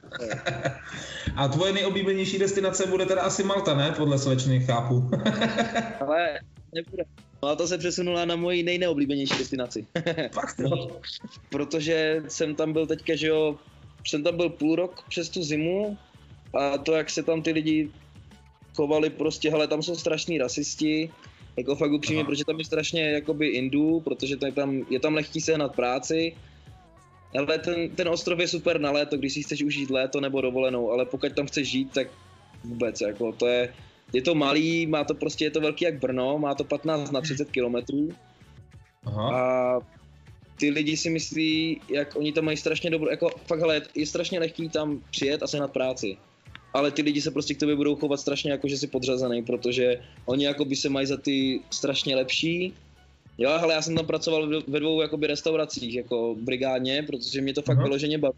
a 1.36 1.48
tvoje 1.48 1.74
nejoblíbenější 1.74 2.40
destinace 2.40 2.88
bude 2.88 3.06
teda 3.06 3.22
asi 3.22 3.44
Malta, 3.44 3.76
ne? 3.76 3.92
Podle 3.92 4.20
slečny, 4.20 4.60
chápu. 4.60 5.10
Ale 6.00 6.40
nebude. 6.76 7.04
Malta 7.42 7.68
se 7.68 7.78
přesunula 7.78 8.26
na 8.26 8.36
moji 8.36 8.64
nejneoblíbenější 8.64 9.38
destinaci. 9.38 9.88
Fakt 10.32 10.60
no. 10.60 10.88
Protože 11.50 12.24
jsem 12.28 12.56
tam 12.56 12.74
byl 12.74 12.88
teďka, 12.88 13.16
že 13.16 13.28
jo, 13.28 13.60
jsem 14.06 14.24
tam 14.24 14.38
byl 14.38 14.50
půl 14.50 14.76
rok 14.76 15.06
přes 15.10 15.30
tu 15.30 15.44
zimu 15.44 15.98
a 16.54 16.78
to, 16.78 16.94
jak 16.94 17.10
se 17.10 17.24
tam 17.24 17.42
ty 17.42 17.52
lidi 17.52 17.92
chovali 18.76 19.10
prostě, 19.10 19.52
hele, 19.52 19.68
tam 19.68 19.84
jsou 19.84 19.96
strašní 19.96 20.38
rasisti, 20.38 21.10
jako 21.58 21.76
fakt 21.76 21.92
upřímně, 21.92 22.22
Aha. 22.22 22.30
protože 22.30 22.46
tam 22.46 22.60
je 22.60 22.66
strašně 22.66 23.02
jakoby 23.10 23.48
Indů, 23.48 24.00
protože 24.00 24.38
tam, 24.38 24.86
je 24.90 25.00
tam 25.00 25.14
lehký 25.14 25.42
sehnat 25.42 25.76
práci, 25.76 26.36
ale 27.38 27.58
ten, 27.60 27.90
ten 27.90 28.10
ostrov 28.10 28.40
je 28.40 28.48
super 28.48 28.80
na 28.80 28.92
léto, 28.92 29.18
když 29.18 29.34
si 29.34 29.44
chceš 29.44 29.64
užít 29.64 29.90
léto 29.90 30.22
nebo 30.22 30.42
dovolenou, 30.42 30.92
ale 30.92 31.06
pokud 31.06 31.34
tam 31.34 31.48
chceš 31.48 31.68
žít, 31.68 31.92
tak 31.94 32.08
vůbec, 32.64 33.02
jako 33.02 33.32
to 33.32 33.48
je, 33.48 33.74
je 34.14 34.22
to 34.22 34.36
malý, 34.36 34.88
má 34.88 35.04
to 35.04 35.14
prostě, 35.14 35.46
je 35.46 35.52
to 35.52 35.62
velký 35.62 35.86
jak 35.86 36.00
Brno, 36.00 36.40
má 36.40 36.56
to 36.56 36.64
15 36.64 37.12
na 37.12 37.22
30 37.22 37.52
kilometrů. 37.52 38.10
A 39.18 39.80
ty 40.60 40.70
lidi 40.70 40.98
si 40.98 41.10
myslí, 41.10 41.82
jak 41.90 42.16
oni 42.16 42.32
tam 42.32 42.46
mají 42.46 42.58
strašně 42.58 42.90
dobrou, 42.90 43.10
jako 43.10 43.30
fakt 43.46 43.60
hele, 43.60 43.82
je 43.96 44.06
strašně 44.06 44.40
lehký 44.40 44.70
tam 44.70 45.02
přijet 45.12 45.44
a 45.44 45.48
sehnat 45.48 45.72
práci. 45.72 46.18
Ale 46.74 46.92
ty 46.92 47.02
lidi 47.02 47.22
se 47.22 47.32
prostě 47.32 47.54
k 47.54 47.60
tobě 47.60 47.76
budou 47.76 47.96
chovat 47.96 48.20
strašně 48.20 48.52
jako, 48.52 48.68
že 48.68 48.78
jsi 48.78 48.88
podřazený, 48.88 49.44
protože 49.44 50.02
oni 50.26 50.46
jako 50.46 50.66
by 50.66 50.76
se 50.76 50.90
mají 50.90 51.08
za 51.08 51.18
ty 51.18 51.62
strašně 51.70 52.16
lepší. 52.16 52.74
Jo, 53.38 53.50
ale 53.50 53.74
já 53.74 53.82
jsem 53.82 53.96
tam 53.96 54.06
pracoval 54.06 54.64
ve 54.68 54.80
dvou 54.80 55.02
jakoby 55.02 55.28
restauracích, 55.28 55.96
jako 55.96 56.36
brigádně, 56.40 57.04
protože 57.04 57.42
mě 57.42 57.54
to 57.54 57.62
fakt 57.62 57.78
vyloženě 57.78 58.18
baví 58.18 58.38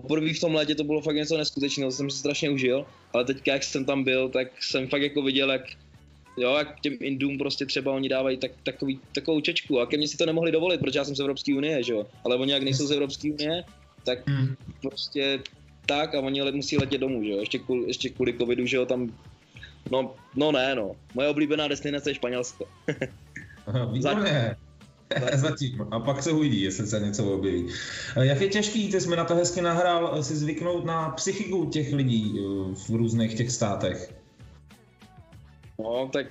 poprvé 0.00 0.34
v 0.34 0.40
tom 0.40 0.54
létě 0.54 0.74
to 0.74 0.84
bylo 0.84 1.00
fakt 1.00 1.16
něco 1.16 1.38
neskutečného, 1.38 1.90
jsem 1.90 2.10
si 2.10 2.18
strašně 2.18 2.50
užil, 2.50 2.86
ale 3.12 3.24
teďka, 3.24 3.52
jak 3.52 3.64
jsem 3.64 3.84
tam 3.84 4.04
byl, 4.04 4.28
tak 4.28 4.62
jsem 4.62 4.88
fakt 4.88 5.02
jako 5.02 5.22
viděl, 5.22 5.50
jak 5.50 5.62
jo, 6.36 6.54
jak 6.54 6.80
těm 6.80 6.96
Indům 7.00 7.38
prostě 7.38 7.66
třeba 7.66 7.92
oni 7.92 8.08
dávají 8.08 8.36
tak, 8.36 8.50
takový, 8.62 9.00
takovou 9.14 9.40
čečku 9.40 9.80
a 9.80 9.86
ke 9.86 9.96
mně 9.96 10.08
si 10.08 10.16
to 10.16 10.26
nemohli 10.26 10.52
dovolit, 10.52 10.80
protože 10.80 10.98
já 10.98 11.04
jsem 11.04 11.16
z 11.16 11.20
Evropské 11.20 11.54
unie, 11.54 11.82
že 11.82 11.92
jo, 11.92 12.06
ale 12.24 12.36
oni 12.36 12.52
jak 12.52 12.62
nejsou 12.62 12.86
z 12.86 12.90
Evropské 12.90 13.32
unie, 13.32 13.64
tak 14.04 14.28
hmm. 14.28 14.56
prostě 14.82 15.40
tak 15.86 16.14
a 16.14 16.20
oni 16.20 16.52
musí 16.52 16.76
letět 16.76 17.00
domů, 17.00 17.24
že 17.24 17.30
jo, 17.30 17.38
ještě 17.40 17.58
kvůli, 17.58 17.86
ještě 17.86 18.08
kvůli 18.08 18.38
covidu, 18.38 18.66
že 18.66 18.76
jo, 18.76 18.86
tam 18.86 19.12
No, 19.90 20.14
no 20.36 20.52
ne, 20.52 20.74
no. 20.74 20.92
Moje 21.14 21.28
oblíbená 21.28 21.68
destinace 21.68 22.10
je 22.10 22.14
Španělsko. 22.14 22.64
Výborně. 23.92 24.56
Zatím. 25.34 25.86
A 25.90 26.00
pak 26.00 26.22
se 26.22 26.32
uvidí, 26.32 26.62
jestli 26.62 26.86
se 26.86 27.00
něco 27.00 27.32
objeví. 27.32 27.68
Jak 28.20 28.40
je 28.40 28.48
těžký, 28.48 28.90
ty 28.90 29.00
jsme 29.00 29.16
na 29.16 29.24
to 29.24 29.34
hezky 29.34 29.60
nahrál, 29.60 30.22
si 30.22 30.36
zvyknout 30.36 30.84
na 30.84 31.10
psychiku 31.10 31.66
těch 31.66 31.92
lidí 31.92 32.34
eh, 32.38 32.74
v 32.74 32.90
různých 32.90 33.34
těch 33.34 33.50
státech? 33.50 34.14
No, 35.78 36.10
tak 36.12 36.26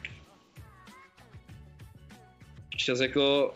čas 2.77 3.00
jako, 3.00 3.53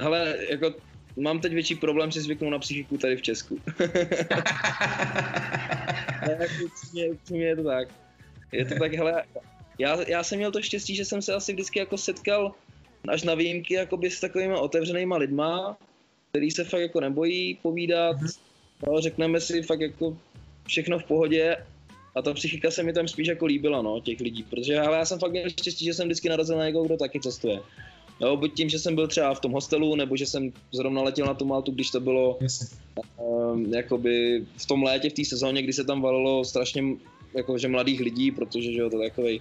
hele, 0.00 0.36
jako 0.50 0.74
mám 1.16 1.40
teď 1.40 1.52
větší 1.52 1.74
problém 1.74 2.12
si 2.12 2.20
zvyknout 2.20 2.50
na 2.52 2.58
psychiku 2.58 2.98
tady 2.98 3.16
v 3.16 3.22
Česku. 3.22 3.60
ne, 6.26 6.38
je 7.30 7.56
to 7.56 7.64
tak. 7.64 7.88
Je 8.52 8.64
to 8.64 8.74
tak, 8.74 8.92
hele, 8.92 9.24
já, 9.78 10.10
já 10.10 10.22
jsem 10.22 10.38
měl 10.38 10.52
to 10.52 10.62
štěstí, 10.62 10.96
že 10.96 11.04
jsem 11.04 11.22
se 11.22 11.34
asi 11.34 11.52
vždycky 11.52 11.78
jako 11.78 11.98
setkal 11.98 12.54
až 13.08 13.22
na 13.22 13.34
výjimky 13.34 13.74
jakoby 13.74 14.10
s 14.10 14.20
takovými 14.20 14.54
otevřenýma 14.54 15.16
lidma, 15.16 15.76
který 16.30 16.50
se 16.50 16.64
fakt 16.64 16.80
jako 16.80 17.00
nebojí 17.00 17.58
povídat, 17.62 18.16
mm-hmm. 18.16 18.38
no, 18.86 19.00
řekneme 19.00 19.40
si 19.40 19.62
fakt 19.62 19.80
jako 19.80 20.16
všechno 20.66 20.98
v 20.98 21.04
pohodě 21.04 21.56
a 22.14 22.22
ta 22.22 22.34
psychika 22.34 22.70
se 22.70 22.82
mi 22.82 22.92
tam 22.92 23.08
spíš 23.08 23.28
jako 23.28 23.46
líbila, 23.46 23.82
no, 23.82 24.00
těch 24.00 24.20
lidí, 24.20 24.42
protože 24.42 24.80
ale 24.80 24.98
já 24.98 25.04
jsem 25.04 25.18
fakt 25.18 25.30
měl 25.30 25.50
štěstí, 25.50 25.84
že 25.84 25.94
jsem 25.94 26.06
vždycky 26.06 26.28
narazil 26.28 26.58
na 26.58 26.66
někoho, 26.66 26.84
kdo 26.84 26.96
taky 26.96 27.20
cestuje. 27.20 27.60
Jo, 28.20 28.36
buď 28.36 28.54
tím, 28.54 28.68
že 28.68 28.78
jsem 28.78 28.94
byl 28.94 29.08
třeba 29.08 29.34
v 29.34 29.40
tom 29.40 29.52
hostelu, 29.52 29.96
nebo 29.96 30.16
že 30.16 30.26
jsem 30.26 30.52
zrovna 30.72 31.02
letěl 31.02 31.26
na 31.26 31.34
tu 31.34 31.44
Maltu, 31.44 31.72
když 31.72 31.90
to 31.90 32.00
bylo 32.00 32.38
um, 33.16 33.74
jakoby 33.74 34.44
v 34.56 34.66
tom 34.66 34.82
létě, 34.82 35.10
v 35.10 35.12
té 35.12 35.24
sezóně, 35.24 35.62
kdy 35.62 35.72
se 35.72 35.84
tam 35.84 36.02
valilo 36.02 36.44
strašně 36.44 36.82
jakože 37.36 37.68
mladých 37.68 38.00
lidí, 38.00 38.30
protože 38.30 38.72
že 38.72 38.80
jo, 38.80 38.90
to 38.90 39.02
je 39.02 39.10
takový 39.10 39.40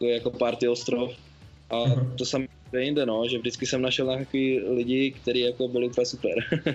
to 0.00 0.06
je 0.06 0.14
jako 0.14 0.30
party 0.30 0.68
ostrov. 0.68 1.12
A 1.70 1.76
uh-huh. 1.76 2.16
to 2.16 2.24
jsem 2.70 2.80
jinde, 2.80 3.06
no, 3.06 3.28
že 3.28 3.38
vždycky 3.38 3.66
jsem 3.66 3.82
našel 3.82 4.06
nějaký 4.06 4.60
lidi, 4.60 5.10
kteří 5.10 5.40
jako 5.40 5.68
byli 5.68 5.88
úplně 5.88 6.06
super. 6.06 6.32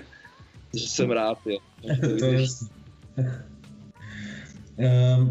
že 0.73 0.87
jsem 0.87 1.11
rád, 1.11 1.37
jo. 1.45 1.57
to 2.19 2.25
je 2.25 2.45
Uh, 4.77 5.27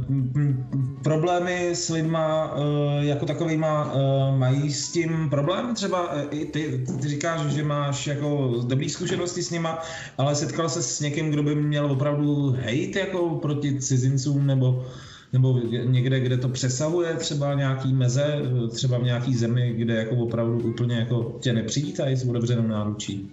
problémy 1.02 1.71
s 1.75 1.88
lidma 1.88 2.54
uh, 2.54 3.04
jako 3.04 3.26
takovýma 3.26 3.94
uh, 3.94 4.38
mají 4.38 4.73
s 4.73 4.92
tím 4.92 5.30
problém? 5.30 5.75
Třeba 5.75 6.23
i 6.30 6.44
ty, 6.44 6.85
ty 7.00 7.09
říkáš, 7.09 7.40
že 7.40 7.62
máš 7.62 8.06
jako 8.06 8.54
dobrý 8.66 8.90
zkušenosti 8.90 9.42
s 9.42 9.50
nima, 9.50 9.83
ale 10.18 10.35
setkal 10.35 10.68
se 10.68 10.83
s 10.83 11.00
někým, 11.00 11.30
kdo 11.30 11.42
by 11.42 11.54
měl 11.54 11.92
opravdu 11.92 12.50
hejt 12.50 12.97
jako 12.97 13.30
proti 13.30 13.80
cizincům 13.80 14.47
nebo 14.47 14.87
nebo 15.34 15.58
někde, 15.84 16.20
kde 16.20 16.38
to 16.38 16.48
přesahuje 16.48 17.14
třeba 17.14 17.54
nějaký 17.54 17.92
meze, 17.92 18.40
třeba 18.74 18.98
v 18.98 19.02
nějaký 19.02 19.34
zemi, 19.34 19.72
kde 19.72 19.94
jako 19.94 20.16
opravdu 20.16 20.58
úplně 20.58 20.96
jako 20.96 21.38
tě 21.42 21.52
nepřivítají 21.52 22.16
s 22.16 22.28
otevřenou 22.28 22.66
náručí? 22.68 23.30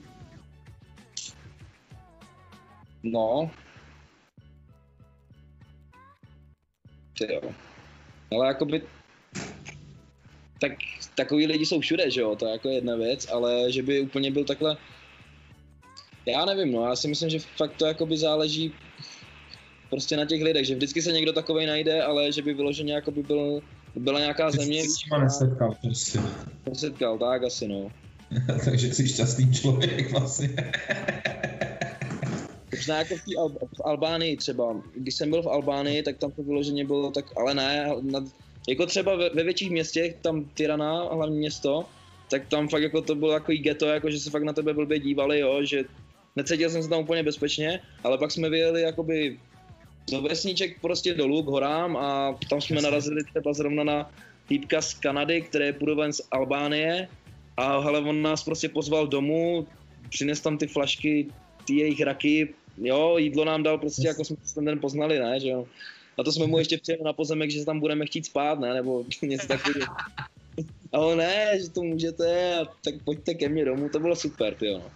No. 3.03 3.51
Jo. 7.29 7.41
Ale 8.31 8.47
jakoby 8.47 8.81
tak 10.61 10.71
takový 11.15 11.47
lidi 11.47 11.65
jsou 11.65 11.79
všude, 11.79 12.11
že 12.11 12.21
jo, 12.21 12.35
to 12.35 12.45
je 12.45 12.51
jako 12.51 12.69
jedna 12.69 12.95
věc, 12.95 13.27
ale 13.31 13.71
že 13.71 13.83
by 13.83 14.01
úplně 14.01 14.31
byl 14.31 14.43
takhle, 14.43 14.77
já 16.25 16.45
nevím, 16.45 16.73
no, 16.73 16.85
já 16.85 16.95
si 16.95 17.07
myslím, 17.07 17.29
že 17.29 17.39
fakt 17.39 17.75
to 17.77 17.85
jakoby 17.85 18.17
záleží 18.17 18.73
prostě 19.91 20.17
na 20.17 20.25
těch 20.25 20.41
lidech, 20.41 20.65
že 20.65 20.75
vždycky 20.75 21.01
se 21.01 21.11
někdo 21.11 21.33
takovej 21.33 21.65
najde, 21.67 22.03
ale 22.03 22.31
že 22.31 22.41
by 22.41 22.53
vyloženě 22.53 22.93
jako 22.93 23.11
by 23.11 23.23
byl, 23.23 23.61
byla 23.95 24.19
nějaká 24.19 24.51
země. 24.51 24.83
Jsi 24.83 24.89
s 24.89 25.19
nesetkal 25.21 25.75
prostě. 25.81 26.19
Nesetkal, 26.69 27.17
tak 27.17 27.43
asi 27.43 27.67
no. 27.67 27.91
Takže 28.65 28.93
jsi 28.93 29.07
šťastný 29.07 29.53
člověk 29.53 30.11
vlastně. 30.11 30.49
Možná 32.75 32.97
jako 32.97 33.15
v, 33.15 33.27
Al- 33.37 33.67
v 33.77 33.81
Albánii 33.85 34.37
třeba. 34.37 34.81
Když 34.95 35.15
jsem 35.15 35.29
byl 35.29 35.43
v 35.43 35.47
Albánii, 35.47 36.03
tak 36.03 36.17
tam 36.17 36.31
to 36.31 36.43
vyloženě 36.43 36.85
bylo 36.85 37.11
tak, 37.11 37.25
ale 37.37 37.53
ne, 37.53 37.89
na, 38.01 38.25
jako 38.69 38.85
třeba 38.85 39.15
ve, 39.15 39.29
ve 39.29 39.43
větších 39.43 39.71
městech, 39.71 40.15
tam 40.21 40.49
Tirana, 40.53 41.03
hlavní 41.03 41.37
město, 41.37 41.85
tak 42.29 42.47
tam 42.47 42.67
fakt 42.67 42.83
jako 42.83 43.01
to 43.01 43.15
bylo 43.15 43.31
takový 43.31 43.57
ghetto, 43.57 43.85
jako 43.85 44.11
že 44.11 44.19
se 44.19 44.29
fakt 44.29 44.43
na 44.43 44.53
tebe 44.53 44.73
blbě 44.73 44.99
dívali, 44.99 45.39
jo, 45.39 45.59
že 45.63 45.83
necítil 46.35 46.69
jsem 46.69 46.83
se 46.83 46.89
tam 46.89 46.99
úplně 46.99 47.23
bezpečně, 47.23 47.79
ale 48.03 48.17
pak 48.17 48.31
jsme 48.31 48.49
vyjeli 48.49 48.81
jakoby 48.81 49.39
do 50.11 50.21
vesniček 50.21 50.81
prostě 50.81 51.13
dolů 51.13 51.43
k 51.43 51.47
horám 51.47 51.97
a 51.97 52.37
tam 52.49 52.61
jsme 52.61 52.81
narazili 52.81 53.23
třeba 53.23 53.53
zrovna 53.53 53.83
na 53.83 54.11
týpka 54.47 54.81
z 54.81 54.93
Kanady, 54.93 55.41
který 55.41 55.65
je 55.65 55.73
půdoben 55.73 56.13
z 56.13 56.21
Albánie 56.31 57.07
a 57.57 57.79
hele, 57.79 57.99
on 57.99 58.21
nás 58.21 58.43
prostě 58.43 58.69
pozval 58.69 59.07
domů, 59.07 59.67
přines 60.09 60.41
tam 60.41 60.57
ty 60.57 60.67
flašky, 60.67 61.27
ty 61.65 61.75
jejich 61.75 62.01
raky, 62.01 62.53
jo, 62.77 63.17
jídlo 63.17 63.45
nám 63.45 63.63
dal 63.63 63.77
prostě, 63.77 64.07
jako 64.07 64.25
jsme 64.25 64.35
ten 64.55 64.65
den 64.65 64.79
poznali, 64.79 65.19
ne, 65.19 65.39
že 65.39 65.49
jo. 65.49 65.67
A 66.17 66.23
to 66.23 66.31
jsme 66.31 66.47
mu 66.47 66.57
ještě 66.57 66.77
přijeli 66.77 67.03
na 67.03 67.13
pozemek, 67.13 67.51
že 67.51 67.59
se 67.59 67.65
tam 67.65 67.79
budeme 67.79 68.05
chtít 68.05 68.25
spát, 68.25 68.59
ne, 68.59 68.73
nebo 68.73 69.03
něco 69.21 69.47
takového. 69.47 69.95
A 70.93 70.99
on 70.99 71.17
ne, 71.17 71.59
že 71.61 71.69
to 71.69 71.83
můžete, 71.83 72.55
a 72.55 72.65
tak 72.83 72.93
pojďte 73.03 73.33
ke 73.33 73.49
mně 73.49 73.65
domů, 73.65 73.89
to 73.89 73.99
bylo 73.99 74.15
super, 74.15 74.55
jo. 74.61 74.77
No. 74.77 74.91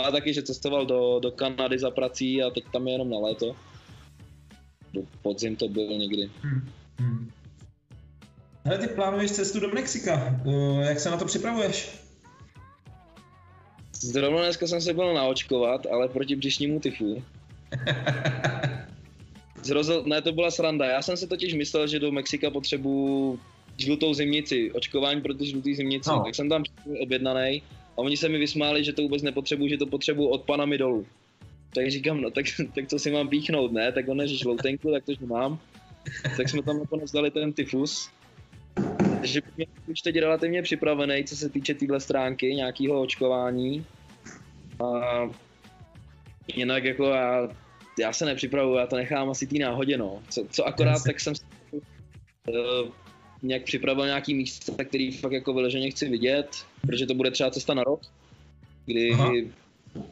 A 0.00 0.10
taky, 0.10 0.34
že 0.34 0.42
cestoval 0.42 0.86
do, 0.86 1.18
do 1.22 1.30
Kanady 1.30 1.78
za 1.78 1.90
prací 1.90 2.42
a 2.42 2.50
teď 2.50 2.64
tam 2.72 2.86
je 2.86 2.94
jenom 2.94 3.10
na 3.10 3.18
léto 3.18 3.56
podzim 5.22 5.56
to 5.56 5.68
byl 5.68 5.98
někdy. 5.98 6.30
Hmm. 6.42 6.68
Hmm. 6.98 7.30
Hele, 8.64 8.78
ty 8.78 8.86
plánuješ 8.86 9.30
cestu 9.30 9.60
do 9.60 9.68
Mexika. 9.68 10.40
Jak 10.80 11.00
se 11.00 11.10
na 11.10 11.16
to 11.16 11.24
připravuješ? 11.24 12.06
Zrovna 14.00 14.38
dneska 14.38 14.66
jsem 14.66 14.80
se 14.80 14.94
byl 14.94 15.14
naočkovat, 15.14 15.86
ale 15.86 16.08
proti 16.08 16.36
břišnímu 16.36 16.80
tyfu. 16.80 17.22
Zrozil, 19.62 20.02
ne, 20.06 20.22
to 20.22 20.32
byla 20.32 20.50
sranda. 20.50 20.86
Já 20.86 21.02
jsem 21.02 21.16
si 21.16 21.26
totiž 21.26 21.54
myslel, 21.54 21.86
že 21.86 21.98
do 21.98 22.12
Mexika 22.12 22.50
potřebuji 22.50 23.38
žlutou 23.76 24.14
zimnici, 24.14 24.72
očkování 24.72 25.20
proti 25.20 25.46
žlutý 25.46 25.74
zimnici. 25.74 26.10
No. 26.10 26.22
Tak 26.24 26.34
jsem 26.34 26.48
tam 26.48 26.62
objednaný 27.02 27.62
a 27.96 27.98
oni 27.98 28.16
se 28.16 28.28
mi 28.28 28.38
vysmáli, 28.38 28.84
že 28.84 28.92
to 28.92 29.02
vůbec 29.02 29.22
nepotřebuji, 29.22 29.68
že 29.68 29.76
to 29.76 29.86
potřebuji 29.86 30.28
od 30.28 30.42
pana 30.42 30.64
mi 30.64 30.78
dolů. 30.78 31.06
Tak 31.76 31.90
říkám, 31.90 32.20
no 32.20 32.30
tak, 32.30 32.44
tak 32.74 32.88
co 32.88 32.98
si 32.98 33.10
mám 33.10 33.28
píchnout, 33.28 33.72
ne? 33.72 33.92
Tak 33.92 34.08
on 34.08 34.16
než 34.16 34.38
žloutenku, 34.38 34.92
tak 34.92 35.04
to 35.04 35.12
že 35.12 35.26
mám. 35.26 35.58
Tak 36.36 36.48
jsme 36.48 36.62
tam 36.62 36.78
nakonec 36.78 37.12
dali 37.12 37.30
ten 37.30 37.52
tyfus. 37.52 38.10
Takže 39.18 39.42
mě 39.56 39.66
už 39.86 40.00
teď 40.00 40.16
relativně 40.16 40.62
připravený, 40.62 41.24
co 41.24 41.36
se 41.36 41.48
týče 41.48 41.74
téhle 41.74 42.00
stránky, 42.00 42.54
nějakého 42.54 43.00
očkování. 43.00 43.86
A 44.84 45.30
jinak 46.54 46.84
jako 46.84 47.04
já, 47.04 47.48
já 47.98 48.12
se 48.12 48.24
nepřipravuju, 48.24 48.76
já 48.76 48.86
to 48.86 48.96
nechám 48.96 49.30
asi 49.30 49.46
tý 49.46 49.58
náhodě, 49.58 49.98
no. 49.98 50.22
Co, 50.28 50.46
co 50.50 50.66
akorát, 50.66 51.02
tak 51.06 51.20
jsem 51.20 51.34
uh, 51.72 52.88
nějak 53.42 53.62
připravil 53.62 54.06
nějaký 54.06 54.34
místa, 54.34 54.84
který 54.84 55.12
fakt 55.12 55.32
jako 55.32 55.54
vyloženě 55.54 55.90
chci 55.90 56.08
vidět, 56.08 56.66
protože 56.86 57.06
to 57.06 57.14
bude 57.14 57.30
třeba 57.30 57.50
cesta 57.50 57.74
na 57.74 57.84
rok, 57.84 58.00
kdy 58.86 59.12
Aha 59.12 59.32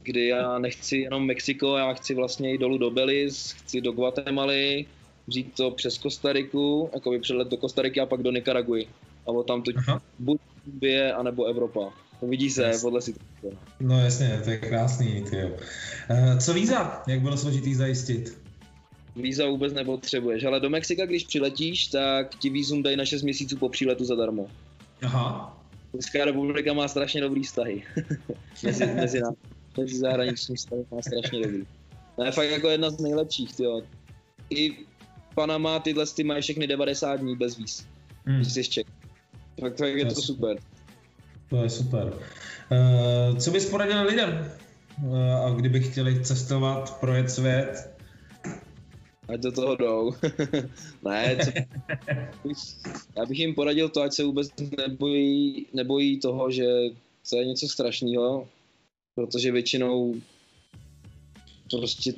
kdy 0.03 0.26
já 0.26 0.59
nechci 0.59 0.97
jenom 0.97 1.26
Mexiko, 1.26 1.76
já 1.76 1.93
chci 1.93 2.14
vlastně 2.14 2.53
jít 2.53 2.59
dolů 2.59 2.79
do 2.79 2.91
Belize, 2.91 3.55
chci 3.57 3.81
do 3.81 3.93
Guatemaly, 3.93 4.87
vzít 5.26 5.55
to 5.57 5.71
přes 5.71 5.99
Kostariku, 5.99 6.91
jako 6.95 7.19
předlet 7.21 7.49
do 7.49 7.57
Kostariky 7.57 8.00
a 8.00 8.07
pak 8.07 8.23
do 8.23 8.31
Nikaraguji. 8.31 8.87
A 9.26 9.43
tam 9.43 9.62
to 9.62 9.73
buď 10.19 10.41
Bie, 10.67 11.12
anebo 11.12 11.45
Evropa. 11.45 11.93
Uvidí 12.21 12.50
se 12.50 12.67
yes. 12.67 12.83
podle 12.83 13.03
situace. 13.03 13.59
No 13.81 14.00
jasně, 14.00 14.41
to 14.45 14.50
je 14.50 14.59
krásný, 14.59 15.25
ty 15.31 15.37
jo. 15.37 15.49
Uh, 16.11 16.38
co 16.38 16.55
víza? 16.55 17.03
Jak 17.07 17.21
bylo 17.21 17.37
složitý 17.37 17.75
zajistit? 17.75 18.38
Víza 19.17 19.47
vůbec 19.47 19.73
nepotřebuješ, 19.73 20.45
ale 20.45 20.61
do 20.61 20.71
Mexika, 20.71 21.07
když 21.07 21.25
přiletíš, 21.25 21.87
tak 21.87 22.35
ti 22.35 22.50
vízum 22.50 22.83
dají 22.83 22.97
na 22.97 23.05
6 23.05 23.23
měsíců 23.23 23.57
po 23.57 23.69
příletu 23.69 24.05
zadarmo. 24.05 24.47
Aha. 25.03 25.59
Česká 25.97 26.25
republika 26.25 26.73
má 26.73 26.88
strašně 26.88 27.21
dobrý 27.21 27.43
vztahy 27.43 27.83
mezi, 28.62 28.87
mezi 28.87 29.21
námi 29.21 29.37
mezi 29.78 29.99
zahraniční 29.99 30.57
stavy 30.57 30.85
má 30.90 31.02
strašně 31.02 31.43
dobrý. 31.43 31.66
To 32.16 32.25
je 32.25 32.33
fakt 32.33 32.50
jako 32.50 32.69
jedna 32.69 32.90
z 32.90 33.00
nejlepších, 33.00 33.57
tyjo. 33.57 33.83
I 34.50 34.76
Panama 35.35 35.78
tyhle 35.78 36.07
ty 36.07 36.25
mají 36.25 36.43
všechny 36.43 36.66
90 36.66 37.16
dní 37.16 37.37
bez 37.37 37.57
víz. 37.57 37.87
Hmm. 38.25 38.45
Jsi 38.45 38.59
ještě. 38.59 38.85
Tak, 39.61 39.75
tak 39.75 39.88
je 39.88 40.04
to, 40.04 40.14
to 40.14 40.21
super. 40.21 40.57
To 41.50 41.62
je 41.62 41.71
super. 41.71 42.12
Uh, 42.71 43.38
co 43.38 43.50
bys 43.50 43.71
poradil 43.71 44.02
lidem, 44.02 44.52
uh, 45.04 45.47
a 45.47 45.50
kdyby 45.50 45.81
chtěli 45.81 46.25
cestovat, 46.25 47.00
projet 47.00 47.31
svět? 47.31 47.95
Ať 49.28 49.40
do 49.40 49.52
toho 49.52 49.76
jdou. 49.76 50.14
ne, 51.04 51.37
co, 51.45 51.50
já 53.16 53.26
bych 53.26 53.38
jim 53.38 53.54
poradil 53.54 53.88
to, 53.88 54.02
ať 54.02 54.12
se 54.12 54.25
vůbec 54.25 54.49
nebojí, 54.78 55.66
nebojí 55.73 56.21
toho, 56.21 56.50
že 56.50 56.64
to 57.31 57.37
je 57.37 57.45
něco 57.45 57.69
strašného, 57.69 58.49
protože 59.14 59.52
většinou 59.52 60.14
prostě 61.71 62.12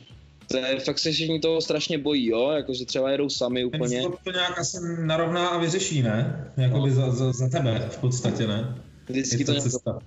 to 0.49 0.57
je, 0.57 0.81
fakt 0.81 0.99
se 0.99 1.12
všichni 1.12 1.41
toho 1.41 1.61
strašně 1.61 1.99
bojí, 1.99 2.26
jo, 2.26 2.50
jakože 2.50 2.85
třeba 2.85 3.11
jedou 3.11 3.29
sami 3.29 3.65
úplně. 3.65 4.03
To, 4.03 4.15
to 4.25 4.33
nějak 4.33 4.59
asi 4.59 4.76
narovná 5.00 5.49
a 5.49 5.59
vyřeší, 5.59 6.03
ne? 6.03 6.50
Jakoby 6.57 6.91
no. 6.91 6.95
za, 6.95 7.11
za, 7.11 7.33
za 7.33 7.49
tebe 7.49 7.88
v 7.91 7.99
podstatě, 7.99 8.47
ne? 8.47 8.83
Vždycky 9.09 9.45
to, 9.45 9.55
to 9.55 9.61
cesta. 9.61 9.99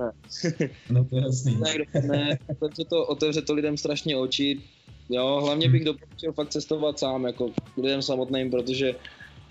no 0.89 1.05
to 1.05 1.15
je 1.15 1.23
jasný. 1.23 1.57
Ne, 1.59 2.01
ne, 2.01 2.39
otevře 2.49 2.85
to, 2.85 3.05
otevře 3.05 3.41
to 3.41 3.53
lidem 3.53 3.77
strašně 3.77 4.17
oči. 4.17 4.61
Jo, 5.09 5.41
hlavně 5.43 5.69
bych 5.69 5.85
doporučil 5.85 6.33
fakt 6.33 6.49
cestovat 6.49 6.99
sám, 6.99 7.25
jako 7.25 7.51
lidem 7.77 8.01
samotným, 8.01 8.51
protože 8.51 8.95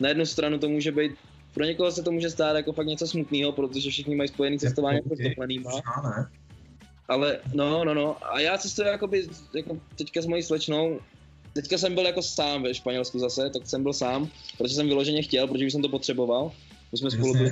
na 0.00 0.08
jednu 0.08 0.26
stranu 0.26 0.58
to 0.58 0.68
může 0.68 0.92
být 0.92 1.12
pro 1.54 1.64
někoho 1.64 1.92
se 1.92 2.02
to 2.02 2.12
může 2.12 2.30
stát 2.30 2.56
jako 2.56 2.72
fakt 2.72 2.86
něco 2.86 3.06
smutného, 3.06 3.52
protože 3.52 3.90
všichni 3.90 4.16
mají 4.16 4.28
spojený 4.28 4.58
cestování 4.58 4.96
jako 4.96 5.16
s 5.16 5.18
dovolenýma. 5.18 5.70
Ale 7.08 7.38
no, 7.54 7.84
no, 7.84 7.94
no. 7.94 8.16
A 8.32 8.40
já 8.40 8.58
cestuji 8.58 8.88
jakoby, 8.88 9.28
jako 9.54 9.78
teďka 9.96 10.22
s 10.22 10.26
mojí 10.26 10.42
slečnou, 10.42 11.00
teďka 11.52 11.78
jsem 11.78 11.94
byl 11.94 12.06
jako 12.06 12.22
sám 12.22 12.62
ve 12.62 12.74
Španělsku 12.74 13.18
zase, 13.18 13.50
tak 13.50 13.66
jsem 13.66 13.82
byl 13.82 13.92
sám, 13.92 14.28
protože 14.58 14.74
jsem 14.74 14.86
vyloženě 14.86 15.22
chtěl, 15.22 15.46
protože 15.46 15.64
jsem 15.64 15.82
to 15.82 15.88
potřeboval. 15.88 16.52
My 16.92 16.98
jsme 16.98 17.10
spolu 17.10 17.34
byli 17.34 17.50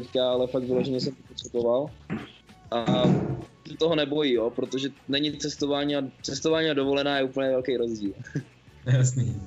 teďka, 0.00 0.30
ale 0.30 0.46
fakt 0.46 0.62
vyloženě 0.62 1.00
jsem 1.00 1.14
to 1.14 1.22
potřeboval. 1.28 1.90
A 2.70 3.04
toho 3.78 3.94
nebojí, 3.94 4.32
jo, 4.32 4.50
protože 4.50 4.88
není 5.08 5.32
cestování 5.38 5.96
a, 5.96 6.02
cestování 6.22 6.70
a 6.70 6.74
dovolená 6.74 7.18
je 7.18 7.24
úplně 7.24 7.50
velký 7.50 7.76
rozdíl. 7.76 8.12
Jasný. 8.86 9.42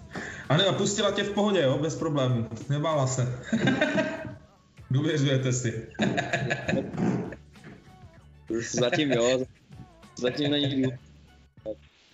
A 0.49 0.57
ne, 0.57 0.63
pustila 0.77 1.11
tě 1.11 1.23
v 1.23 1.31
pohodě, 1.31 1.61
jo, 1.61 1.77
bez 1.81 1.95
problémů. 1.95 2.47
Nebála 2.69 3.07
se. 3.07 3.39
Důvěřujete 4.91 5.53
si. 5.53 5.87
Zatím 8.71 9.11
jo, 9.11 9.45
zatím 10.17 10.51
není 10.51 10.83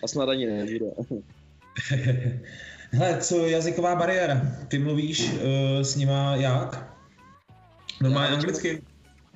a 0.04 0.06
snad 0.06 0.28
ani 0.28 0.46
nebude. 0.46 0.86
Hele, 2.90 3.18
co 3.20 3.46
jazyková 3.46 3.96
bariéra? 3.96 4.42
Ty 4.68 4.78
mluvíš 4.78 5.32
uh, 5.32 5.38
s 5.82 5.96
nima 5.96 6.36
jak? 6.36 6.94
Normálně 8.02 8.30
Já 8.30 8.34
anglicky? 8.34 8.82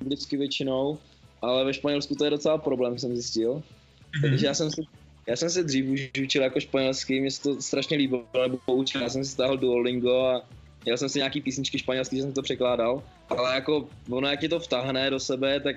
Anglicky 0.01 0.37
většinou, 0.37 0.97
ale 1.41 1.65
ve 1.65 1.73
Španělsku 1.73 2.15
to 2.15 2.23
je 2.25 2.29
docela 2.29 2.57
problém, 2.57 2.99
jsem 2.99 3.15
zjistil. 3.15 3.53
Mm-hmm. 3.53 4.21
Takže 4.21 4.45
já 4.45 4.53
jsem 4.53 4.71
si 4.71 4.81
já 5.29 5.35
jsem 5.35 5.49
se 5.49 5.63
dřív 5.63 5.85
už 5.85 6.11
učil 6.23 6.41
jako 6.43 6.59
španělský, 6.59 7.21
mě 7.21 7.31
se 7.31 7.41
to 7.41 7.61
strašně 7.61 7.97
líbilo, 7.97 8.23
nebo 8.41 8.57
poučil, 8.65 9.01
já 9.01 9.09
jsem 9.09 9.23
si 9.23 9.31
stáhl 9.31 9.57
Duolingo 9.57 10.25
a 10.25 10.41
měl 10.85 10.97
jsem 10.97 11.09
si 11.09 11.17
nějaký 11.17 11.41
písničky 11.41 11.79
španělský, 11.79 12.15
že 12.15 12.21
jsem 12.21 12.33
to 12.33 12.41
překládal, 12.41 13.03
ale 13.29 13.55
jako 13.55 13.89
ono, 14.09 14.27
jak 14.27 14.39
ti 14.39 14.49
to 14.49 14.59
vtáhne 14.59 15.09
do 15.09 15.19
sebe, 15.19 15.59
tak 15.59 15.75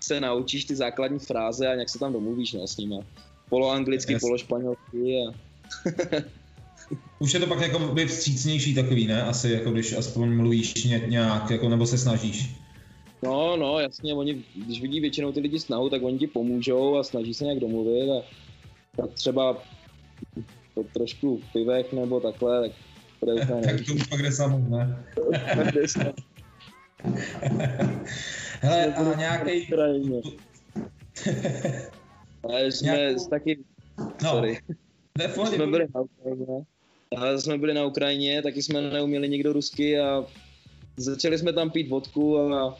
se 0.00 0.20
naučíš 0.20 0.64
ty 0.64 0.76
základní 0.76 1.18
fráze 1.18 1.68
a 1.68 1.74
nějak 1.74 1.88
se 1.88 1.98
tam 1.98 2.12
domluvíš 2.12 2.52
no, 2.52 2.66
s 2.66 2.76
nimi. 2.76 2.96
Poloanglicky, 3.48 4.12
yes. 4.12 4.20
pološpanělsky 4.20 5.16
a... 5.16 5.32
Už 7.18 7.34
je 7.34 7.40
to 7.40 7.46
pak 7.46 7.60
jako 7.60 7.78
by 7.78 8.06
vstřícnější 8.06 8.74
takový, 8.74 9.06
ne? 9.06 9.22
Asi 9.22 9.50
jako 9.50 9.70
když 9.70 9.92
aspoň 9.92 10.36
mluvíš 10.36 10.84
nějak, 10.84 11.50
jako, 11.50 11.68
nebo 11.68 11.86
se 11.86 11.98
snažíš. 11.98 12.50
No, 13.22 13.56
no, 13.56 13.78
jasně, 13.78 14.14
oni, 14.14 14.44
když 14.66 14.82
vidí 14.82 15.00
většinou 15.00 15.32
ty 15.32 15.40
lidi 15.40 15.60
snahu, 15.60 15.90
tak 15.90 16.02
oni 16.02 16.18
ti 16.18 16.26
pomůžou 16.26 16.96
a 16.96 17.04
snaží 17.04 17.34
se 17.34 17.44
nějak 17.44 17.60
domluvit 17.60 18.10
a 18.10 18.22
tak 18.96 19.12
třeba 19.12 19.62
po 20.74 20.84
trošku 20.94 21.40
pivech 21.52 21.92
nebo 21.92 22.20
takhle, 22.20 22.68
tak 22.68 22.72
to 23.20 23.30
je 23.30 23.46
Tak 23.64 23.86
to 23.86 23.94
už 23.94 24.06
pak 24.06 24.22
jde 24.22 24.32
samou, 24.32 24.68
ne? 24.68 25.04
Hele, 28.60 28.94
a 28.94 29.14
nějaký... 29.14 29.68
Ale 32.42 32.72
jsme 32.72 32.86
Nějakou... 32.86 33.28
taky... 33.28 33.58
No. 33.98 34.30
Sorry. 34.30 34.58
Jsme 35.46 35.66
byli 35.66 35.86
na 35.94 36.00
Ukrajině. 36.00 36.64
A 37.16 37.38
jsme 37.38 37.58
byli 37.58 37.74
na 37.74 37.84
Ukrajině, 37.84 38.42
taky 38.42 38.62
jsme 38.62 38.80
neuměli 38.80 39.28
nikdo 39.28 39.52
rusky 39.52 40.00
a 40.00 40.24
začali 40.96 41.38
jsme 41.38 41.52
tam 41.52 41.70
pít 41.70 41.88
vodku 41.88 42.38
a 42.38 42.78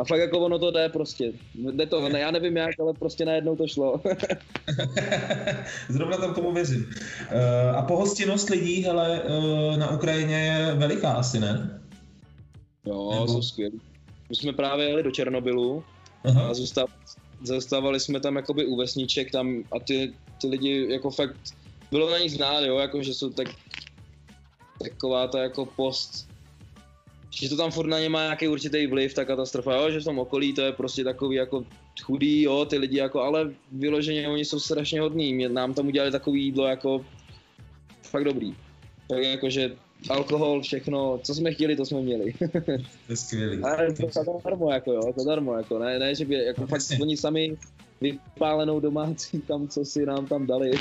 a 0.00 0.04
fakt 0.04 0.20
jako 0.20 0.38
ono 0.38 0.58
to 0.58 0.70
jde 0.70 0.88
prostě. 0.88 1.32
Jde 1.54 1.86
to, 1.86 2.08
ne, 2.08 2.20
já 2.20 2.30
nevím 2.30 2.56
jak, 2.56 2.80
ale 2.80 2.92
prostě 2.92 3.24
najednou 3.24 3.56
to 3.56 3.66
šlo. 3.66 4.00
Zrovna 5.88 6.16
tam 6.16 6.34
tomu 6.34 6.52
věřím. 6.52 6.86
Uh, 6.86 7.76
a 7.76 7.82
pohostinnost 7.82 8.50
lidí, 8.50 8.82
hele, 8.82 9.20
uh, 9.20 9.76
na 9.76 9.90
Ukrajině 9.90 10.36
je 10.36 10.74
veliká 10.74 11.12
asi, 11.12 11.40
ne? 11.40 11.80
Jo, 12.86 13.10
Nebo... 13.12 13.28
jsou 13.28 13.42
skvělí. 13.42 13.80
My 14.30 14.36
jsme 14.36 14.52
právě 14.52 14.88
jeli 14.88 15.02
do 15.02 15.10
Černobylu 15.10 15.84
Aha. 16.24 16.48
a 16.48 16.54
zůstávali, 16.54 16.92
zůstávali 17.42 18.00
jsme 18.00 18.20
tam 18.20 18.36
jakoby 18.36 18.66
u 18.66 18.76
vesniček 18.76 19.30
tam 19.30 19.64
a 19.72 19.80
ty, 19.80 20.14
ty 20.40 20.46
lidi 20.46 20.86
jako 20.90 21.10
fakt, 21.10 21.36
bylo 21.90 22.10
na 22.10 22.18
nich 22.18 22.32
znát, 22.32 22.60
jo, 22.60 22.78
jako 22.78 23.02
že 23.02 23.14
jsou 23.14 23.30
tak 23.30 23.48
taková 24.82 25.26
ta 25.26 25.42
jako 25.42 25.66
post 25.66 26.30
že 27.30 27.48
to 27.48 27.56
tam 27.56 27.70
furt 27.70 27.86
na 27.86 28.00
ně 28.00 28.08
má 28.08 28.22
nějaký 28.22 28.48
určitý 28.48 28.86
vliv, 28.86 29.14
ta 29.14 29.24
katastrofa, 29.24 29.74
jo, 29.74 29.90
že 29.90 30.00
v 30.00 30.04
tom 30.04 30.18
okolí 30.18 30.52
to 30.52 30.60
je 30.60 30.72
prostě 30.72 31.04
takový 31.04 31.36
jako 31.36 31.64
chudý, 32.02 32.42
jo, 32.42 32.64
ty 32.64 32.78
lidi 32.78 32.98
jako, 32.98 33.22
ale 33.22 33.50
vyloženě 33.72 34.28
oni 34.28 34.44
jsou 34.44 34.60
strašně 34.60 35.00
hodní, 35.00 35.48
nám 35.48 35.74
tam 35.74 35.86
udělali 35.86 36.12
takový 36.12 36.44
jídlo 36.44 36.66
jako 36.66 37.04
fakt 38.02 38.24
dobrý. 38.24 38.54
Tak 39.08 39.18
jako, 39.18 39.50
že 39.50 39.76
alkohol, 40.08 40.62
všechno, 40.62 41.18
co 41.18 41.34
jsme 41.34 41.52
chtěli, 41.52 41.76
to 41.76 41.86
jsme 41.86 42.00
měli. 42.00 42.32
to 43.06 43.12
je 43.12 43.16
skvělý. 43.16 43.62
Ale 43.62 43.92
to 43.92 44.08
zadarmo, 44.08 44.72
jako 44.72 44.92
jo, 44.92 45.12
zadarmo, 45.16 45.54
jako, 45.54 45.78
ne, 45.78 45.98
ne, 45.98 46.14
že 46.14 46.24
by, 46.24 46.34
jako 46.34 46.60
no, 46.60 46.66
fakt 46.66 46.82
oni 47.02 47.16
sami 47.16 47.56
vypálenou 48.00 48.80
domácí 48.80 49.40
tam, 49.40 49.68
co 49.68 49.84
si 49.84 50.06
nám 50.06 50.26
tam 50.26 50.46
dali. 50.46 50.70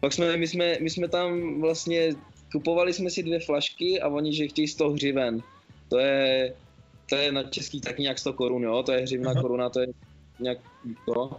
Pak 0.00 0.12
jsme, 0.12 0.36
my 0.36 0.46
jsme, 0.46 0.76
my 0.80 0.90
jsme 0.90 1.08
tam 1.08 1.60
vlastně 1.60 2.12
kupovali 2.52 2.92
jsme 2.92 3.10
si 3.10 3.22
dvě 3.22 3.40
flašky 3.40 4.00
a 4.00 4.08
oni, 4.08 4.32
že 4.32 4.48
chtějí 4.48 4.68
100 4.68 4.90
hřiven. 4.90 5.42
To 5.88 5.98
je, 5.98 6.54
to 7.08 7.16
je 7.16 7.32
na 7.32 7.42
český 7.42 7.80
tak 7.80 7.98
nějak 7.98 8.18
100 8.18 8.32
korun, 8.32 8.62
jo, 8.62 8.82
to 8.82 8.92
je 8.92 9.00
hřivna 9.00 9.30
Aha. 9.30 9.42
koruna, 9.42 9.70
to 9.70 9.80
je 9.80 9.86
nějak 10.40 10.58
to. 11.06 11.30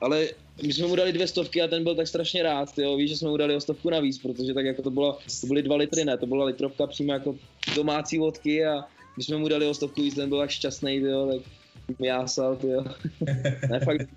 Ale 0.00 0.28
my 0.62 0.72
jsme 0.72 0.86
mu 0.86 0.96
dali 0.96 1.12
dvě 1.12 1.28
stovky 1.28 1.62
a 1.62 1.68
ten 1.68 1.84
byl 1.84 1.94
tak 1.94 2.08
strašně 2.08 2.42
rád, 2.42 2.78
jo, 2.78 2.96
víš, 2.96 3.10
že 3.10 3.16
jsme 3.16 3.28
mu 3.28 3.36
dali 3.36 3.56
o 3.56 3.60
stovku 3.60 3.90
navíc, 3.90 4.18
protože 4.18 4.54
tak 4.54 4.64
jako 4.64 4.82
to 4.82 4.90
bylo, 4.90 5.18
to 5.40 5.46
byly 5.46 5.62
dva 5.62 5.76
litry, 5.76 6.04
ne, 6.04 6.18
to 6.18 6.26
byla 6.26 6.44
litrovka 6.44 6.86
přímo 6.86 7.12
jako 7.12 7.36
domácí 7.74 8.18
vodky 8.18 8.66
a 8.66 8.84
my 9.16 9.22
jsme 9.22 9.36
mu 9.36 9.48
dali 9.48 9.66
o 9.66 9.74
stovku 9.74 10.02
víc, 10.02 10.14
ten 10.14 10.28
byl 10.28 10.38
tak 10.38 10.50
šťastný, 10.50 10.96
jo, 10.96 11.40
tak 11.86 11.96
jásal, 12.00 12.58
jo. 12.62 12.84
ne, 13.70 13.80
fakt, 13.80 14.08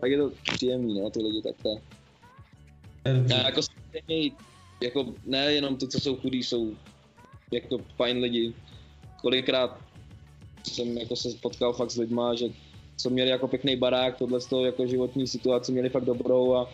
fakt 0.00 0.10
je 0.10 0.18
to 0.18 0.32
příjemný, 0.42 1.00
no, 1.00 1.10
ty 1.10 1.22
lidi 1.22 1.42
takhle. 1.42 1.80
Já 3.28 3.46
jako 3.46 3.60
jako 4.80 5.14
ne 5.26 5.52
jenom 5.52 5.76
ty, 5.76 5.88
co 5.88 6.00
jsou 6.00 6.16
chudí, 6.16 6.42
jsou 6.42 6.76
jako 7.52 7.78
fajn 7.96 8.18
lidi. 8.18 8.54
Kolikrát 9.20 9.80
jsem 10.62 10.98
jako 10.98 11.16
se 11.16 11.28
potkal 11.42 11.72
fakt 11.72 11.90
s 11.90 11.96
lidma, 11.96 12.34
že 12.34 12.46
co 12.98 13.10
měli 13.10 13.30
jako 13.30 13.48
pěkný 13.48 13.76
barák, 13.76 14.16
tohle 14.16 14.40
z 14.40 14.46
toho 14.46 14.64
jako 14.64 14.86
životní 14.86 15.26
situaci 15.26 15.72
měli 15.72 15.88
fakt 15.88 16.04
dobrou 16.04 16.54
a 16.54 16.70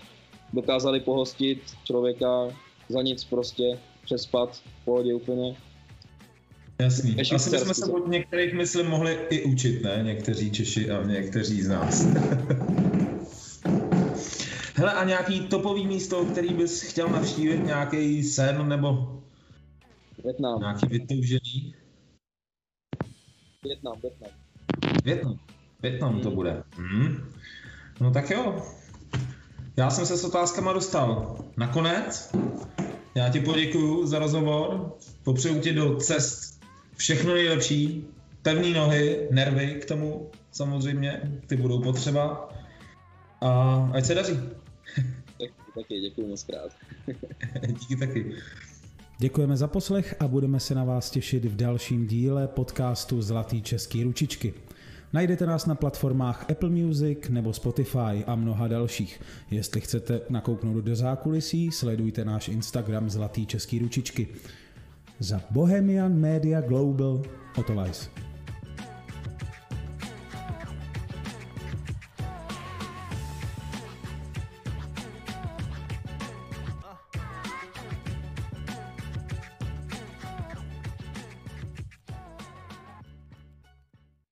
dokázali 0.53 1.01
pohostit 1.01 1.63
člověka 1.85 2.49
za 2.89 3.03
nic 3.03 3.25
prostě, 3.25 3.79
přespat, 4.05 4.57
v 4.57 4.85
pohodě 4.85 5.15
úplně. 5.15 5.57
Jasný. 6.81 7.21
Asi 7.35 7.51
bychom 7.51 7.75
se 7.75 7.93
od 7.93 8.09
některých, 8.09 8.55
myslím, 8.55 8.87
mohli 8.87 9.19
i 9.31 9.45
učit, 9.45 9.83
ne? 9.83 10.01
Někteří 10.03 10.51
Češi 10.51 10.91
a 10.91 11.03
někteří 11.03 11.63
z 11.63 11.69
nás. 11.69 12.07
Hele, 14.77 14.93
a 14.93 15.05
nějaký 15.05 15.49
topový 15.49 15.87
místo, 15.87 16.25
který 16.25 16.49
bys 16.49 16.83
chtěl 16.83 17.09
navštívit, 17.09 17.65
nějaký 17.65 18.23
sen 18.23 18.69
nebo 18.69 19.21
Větnam. 20.25 20.61
nějaký 20.61 20.87
vytoužený? 20.87 21.75
Větnam, 23.65 24.01
Větnam. 24.03 24.31
Větnam. 25.05 25.39
Větnam 25.85 26.21
to 26.21 26.29
hmm. 26.29 26.35
bude. 26.35 26.63
Hmm. 26.77 27.31
No 28.01 28.11
tak 28.11 28.31
jo. 28.31 28.63
Já 29.77 29.91
jsem 29.91 30.07
se 30.07 30.17
s 30.17 30.25
otázkama 30.25 30.73
dostal 30.73 31.37
nakonec. 31.57 32.35
Já 33.15 33.29
ti 33.29 33.41
poděkuju 33.41 34.07
za 34.07 34.19
rozhovor. 34.19 34.93
Popřeju 35.25 35.61
ti 35.61 35.73
do 35.73 35.97
cest 35.97 36.61
všechno 36.97 37.35
nejlepší. 37.35 38.07
Pevné 38.43 38.69
nohy, 38.69 39.29
nervy 39.31 39.81
k 39.83 39.85
tomu 39.85 40.31
samozřejmě, 40.53 41.21
ty 41.47 41.57
budou 41.57 41.83
potřeba. 41.83 42.49
A 43.41 43.91
ať 43.95 44.05
se 44.05 44.15
daří. 44.15 44.41
Tak, 45.39 45.51
taky, 45.75 46.01
děkuji 46.01 46.29
moc 46.29 46.43
krát. 46.43 46.73
Díky 47.67 47.97
taky. 47.97 48.35
Děkujeme 49.19 49.57
za 49.57 49.67
poslech 49.67 50.15
a 50.21 50.29
budeme 50.29 50.61
se 50.61 50.75
na 50.75 50.85
vás 50.85 51.11
těšit 51.11 51.45
v 51.45 51.57
dalším 51.57 52.07
díle 52.07 52.49
podcastu 52.49 53.23
Zlatý 53.23 53.63
český 53.63 54.05
ručičky. 54.05 54.55
Najdete 55.15 55.47
nás 55.47 55.67
na 55.67 55.75
platformách 55.75 56.51
Apple 56.51 56.71
Music 56.71 57.19
nebo 57.29 57.53
Spotify 57.53 58.25
a 58.27 58.35
mnoha 58.35 58.69
dalších. 58.69 59.21
Jestli 59.51 59.81
chcete 59.81 60.21
nakouknout 60.29 60.85
do 60.85 60.97
zákulisí, 60.97 61.71
sledujte 61.71 62.25
náš 62.25 62.49
Instagram 62.49 63.11
Zlatý 63.11 63.47
český 63.47 63.79
ručičky. 63.79 64.29
Za 65.19 65.41
Bohemian 65.51 66.15
Media 66.15 66.61
Global 66.61 67.23
Otolajs. 67.59 68.11